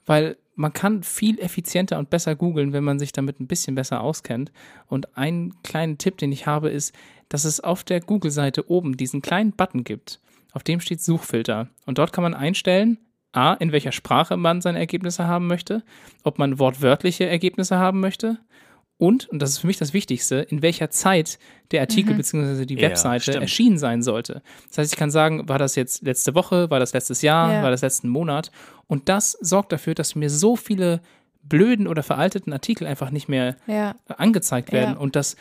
[0.06, 4.02] Weil man kann viel effizienter und besser googeln, wenn man sich damit ein bisschen besser
[4.02, 4.52] auskennt.
[4.88, 6.96] Und einen kleinen Tipp, den ich habe, ist,
[7.30, 10.20] dass es auf der Google-Seite oben diesen kleinen Button gibt.
[10.52, 11.70] Auf dem steht Suchfilter.
[11.86, 12.98] Und dort kann man einstellen,
[13.36, 15.84] A, in welcher Sprache man seine Ergebnisse haben möchte,
[16.24, 18.38] ob man wortwörtliche Ergebnisse haben möchte
[18.98, 21.38] und, und das ist für mich das Wichtigste, in welcher Zeit
[21.72, 22.66] der Artikel bzw.
[22.66, 23.42] die Ja, Webseite stimmt.
[23.42, 24.42] erschienen sein sollte.
[24.70, 27.62] Das heißt, ich kann sagen, war das jetzt letzte Woche, war das letztes Jahr, Ja.
[27.64, 28.52] war das letzten Monat
[28.88, 31.02] und das sorgt dafür, dass mir so viele
[31.44, 34.94] blöden oder veralteten Artikel einfach nicht mehr Ja, angezeigt werden.
[34.96, 35.00] Ja.
[35.00, 35.36] Und das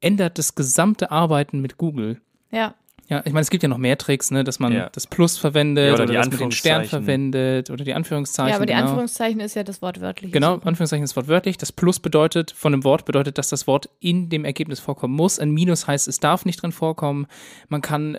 [0.00, 2.20] ändert das gesamte Arbeiten mit Google.
[2.50, 2.74] ja.
[3.12, 4.88] Ja, ich meine, es gibt ja noch mehr Tricks, ne, dass man Ja.
[4.90, 7.04] das Plus verwendet Ja, oder, oder die das mit dem Stern Anführungszeichen.
[7.06, 8.50] verwendet oder die Anführungszeichen.
[8.50, 8.84] Ja, aber die genau.
[8.86, 10.32] Anführungszeichen ist ja das wortwörtliche.
[10.32, 10.54] Genau.
[10.54, 11.58] Anführungszeichen ist wortwörtlich.
[11.58, 15.38] Das Plus bedeutet, von dem Wort bedeutet, dass das Wort in dem Ergebnis vorkommen muss.
[15.38, 17.26] Ein Minus heißt, es darf nicht drin vorkommen.
[17.68, 18.18] Man kann äh,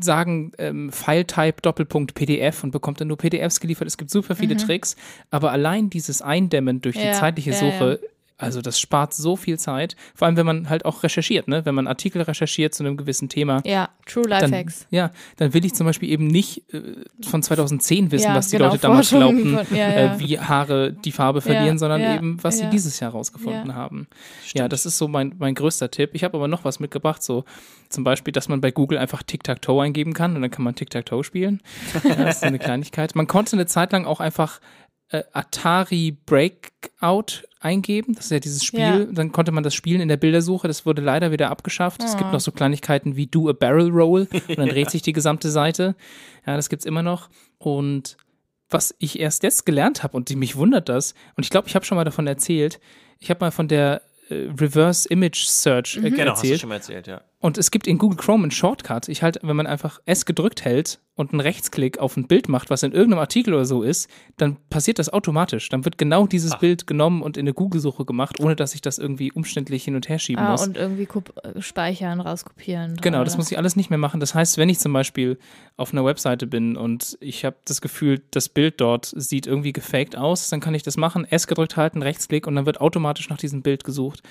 [0.00, 3.86] sagen, ähm, File-Type Doppelpunkt PDF und bekommt dann nur PDFs geliefert.
[3.88, 4.96] Es gibt super viele Tricks,
[5.30, 7.06] aber allein dieses Eindämmen durch die Mhm.
[7.08, 8.00] Ja, zeitliche ja, Suche,
[8.38, 9.96] also das spart so viel Zeit.
[10.14, 11.64] Vor allem, wenn man halt auch recherchiert, ne?
[11.66, 13.60] Wenn man Artikel recherchiert zu einem gewissen Thema.
[13.66, 14.86] Ja, True Dann, Lifehacks.
[14.90, 16.80] ja, dann will ich zum Beispiel eben nicht äh,
[17.28, 20.14] von 2010 wissen, Ja, was die genau, Leute damals glaubten, von- ja, ja.
[20.14, 24.06] Äh, wie Haare die Farbe verlieren, sondern eben, was sie dieses Jahr rausgefunden haben.
[24.54, 26.10] Ja, das ist so mein, mein größter Tipp.
[26.14, 27.44] Ich habe aber noch was mitgebracht, so
[27.88, 31.24] zum Beispiel, dass man bei Google einfach Tic-Tac-Toe eingeben kann und dann kann man Tic-Tac-Toe
[31.24, 31.60] spielen.
[32.18, 33.14] Das ist so eine Kleinigkeit.
[33.16, 34.60] Man konnte eine Zeit lang auch einfach
[35.10, 38.14] äh, Atari Breakout eingeben.
[38.14, 38.80] Das ist ja dieses Spiel.
[38.80, 39.04] Ja.
[39.04, 40.68] Dann konnte man das spielen in der Bildersuche.
[40.68, 42.02] Das wurde leider wieder abgeschafft.
[42.02, 42.18] Es Ah.
[42.18, 45.50] gibt noch so Kleinigkeiten wie Do a Barrel Roll und dann dreht sich die gesamte
[45.50, 45.94] Seite.
[46.46, 47.28] Ja, das gibt's immer noch.
[47.58, 48.16] Und
[48.70, 51.74] was ich erst jetzt gelernt habe und die mich wundert das, und ich glaube, ich
[51.74, 52.80] habe schon mal davon erzählt,
[53.18, 56.60] ich habe mal von der äh, Reverse Image Search äh, Genau, hast du erzählt.
[56.60, 57.22] schon mal erzählt, ja.
[57.40, 59.08] Und es gibt in Google Chrome einen Shortcut.
[59.08, 62.70] Ich halt, wenn man einfach S gedrückt hält und einen Rechtsklick auf ein Bild macht,
[62.70, 65.68] was in irgendeinem Artikel oder so ist, dann passiert das automatisch.
[65.68, 68.98] Dann wird genau dieses Bild genommen und in eine Google-Suche gemacht, ohne dass ich das
[68.98, 70.66] irgendwie umständlich hin und her schieben Ah, muss.
[70.66, 71.08] und irgendwie
[71.42, 72.96] äh, speichern, rauskopieren.
[73.02, 74.20] Genau, das muss ich alles nicht mehr machen.
[74.20, 75.38] Das heißt, wenn ich zum Beispiel
[75.76, 80.16] auf einer Webseite bin und ich habe das Gefühl, das Bild dort sieht irgendwie gefaked
[80.16, 83.38] aus, dann kann ich das machen, S gedrückt halten, Rechtsklick und dann wird automatisch nach
[83.38, 84.22] diesem Bild gesucht.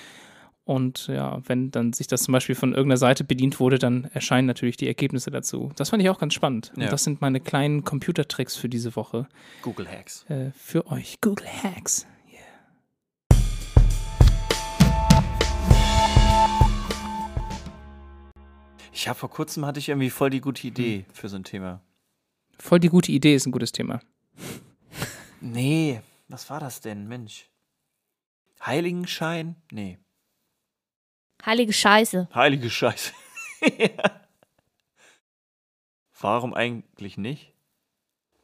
[0.68, 4.46] Und ja, wenn dann sich das zum Beispiel von irgendeiner Seite bedient wurde, dann erscheinen
[4.46, 5.72] natürlich die Ergebnisse dazu.
[5.76, 6.72] Das fand ich auch ganz spannend.
[6.76, 6.82] Ja.
[6.82, 9.26] Und das sind meine kleinen Computertricks für diese Woche.
[9.62, 10.26] Google Hacks.
[10.28, 11.22] Äh, für euch.
[11.22, 12.06] Google Hacks.
[18.92, 21.80] Ich habe vor kurzem hatte ich irgendwie voll die gute Idee für so ein Thema.
[22.58, 24.00] Voll die gute Idee ist ein gutes Thema.
[25.40, 27.48] Nee, was war das denn, Mensch?
[28.60, 29.56] Heiligenschein?
[29.72, 29.98] Nee.
[31.44, 32.28] Heilige Scheiße.
[32.34, 33.12] Heilige Scheiße.
[36.20, 37.52] Warum eigentlich nicht?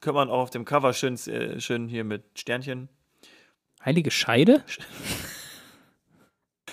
[0.01, 2.88] Könnte man auch auf dem Cover schön, äh, schön hier mit Sternchen.
[3.84, 4.62] Heilige Scheide?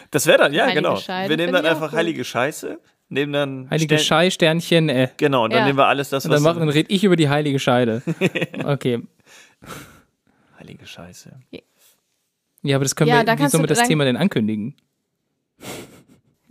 [0.10, 0.98] Das wäre dann, ja, Heilige genau.
[0.98, 5.08] Scheide wir nehmen dann einfach heilige Scheiße, nehmen dann Heilige Stern- Schei, Sternchen, äh.
[5.16, 5.66] Genau, und dann Ja.
[5.68, 8.02] nehmen wir alles das, Und was dann, mach, dann rede ich über die heilige Scheide.
[8.66, 9.04] Okay.
[10.60, 11.32] heilige Scheiße.
[12.62, 14.76] Ja, aber das können Ja, wir, wie kannst sollen du wir das Thema denn ankündigen?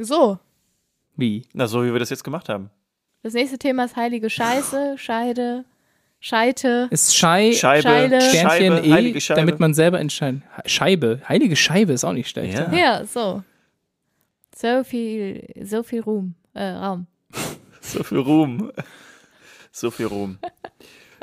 [0.02, 0.38] So,
[1.16, 1.42] Wie?
[1.52, 2.70] Na, so wie wir das jetzt gemacht haben.
[3.22, 5.64] das nächste Thema ist heilige Scheiße, Scheide,
[6.20, 6.88] Scheite.
[6.90, 8.20] Ist Schei, Scheibe, Scheide.
[8.20, 9.40] Sternchen Scheibe, E, heilige Scheibe.
[9.40, 10.42] damit man selber entscheiden.
[10.64, 12.58] Scheibe, heilige Scheibe ist auch nicht schlecht.
[12.58, 12.72] Ja.
[12.72, 13.04] Ja.
[13.04, 13.42] So.
[14.56, 17.06] So viel, so viel Ruhm, äh, Raum.
[17.82, 18.70] So viel Ruhm.
[19.72, 20.38] So viel Ruhm.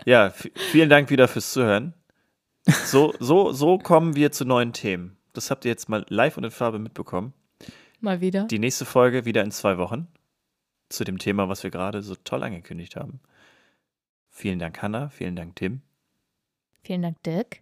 [0.06, 0.34] Ja,
[0.72, 1.94] vielen Dank wieder fürs Zuhören.
[2.66, 5.18] So, so, so kommen wir zu neuen Themen.
[5.34, 7.34] Das habt ihr jetzt mal live und in Farbe mitbekommen.
[8.00, 8.46] Mal wieder.
[8.46, 10.08] Die nächste Folge wieder in zwei Wochen
[10.90, 13.20] zu dem Thema, was wir gerade so toll angekündigt haben.
[14.30, 15.10] Vielen Dank, Hanna.
[15.10, 15.82] Vielen Dank, Tim.
[16.84, 17.62] Vielen Dank, Dirk.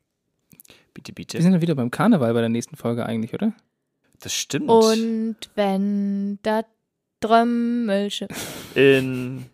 [0.94, 1.42] Bitte, Wir bitte.
[1.42, 3.54] sind dann wieder beim Karneval bei der nächsten Folge eigentlich, oder?
[4.20, 4.70] Das stimmt.
[4.70, 6.66] Und wenn das
[7.22, 8.28] Drömmelsche.
[8.76, 9.46] in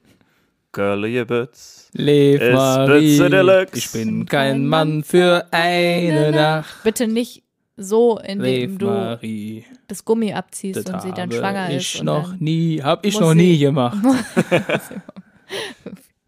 [0.71, 1.89] Girliebits.
[1.93, 3.77] Lev Es Marie, Deluxe.
[3.77, 6.83] ich bin kein Mann für eine Nacht.
[6.83, 7.43] Bitte nicht
[7.77, 8.41] so, indem
[8.71, 12.03] Lev du Marie, das Gummi abziehst das und sie dann schwanger ich ist.
[12.03, 13.97] noch dann, nie, hab ich noch nie gemacht.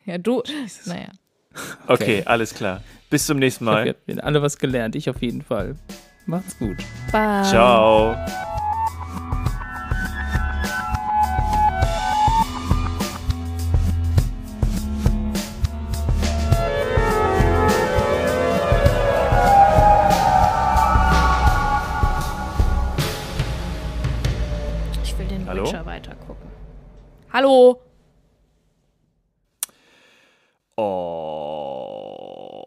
[0.05, 0.43] Ja, du.
[0.85, 1.07] Naja.
[1.87, 2.81] Okay, alles klar.
[3.09, 3.95] Bis zum nächsten Ich hab Mal.
[4.05, 5.75] wir haben alle was gelernt, ich auf jeden Fall.
[6.25, 6.77] Macht's gut.
[7.11, 7.43] Bye.
[7.45, 8.15] Ciao.
[27.33, 27.81] Hallo.
[30.77, 32.59] Oh.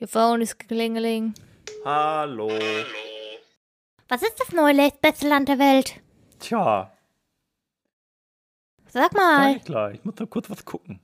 [0.00, 1.34] Your phone is klingeling.
[1.84, 2.48] Hallo.
[4.08, 6.00] Was ist das neue beste Land der Welt?
[6.40, 6.90] Tja,
[8.88, 9.56] Sag sag mal.
[9.56, 9.94] ich gleich.
[9.98, 10.98] Ich muss da kurz was gucken.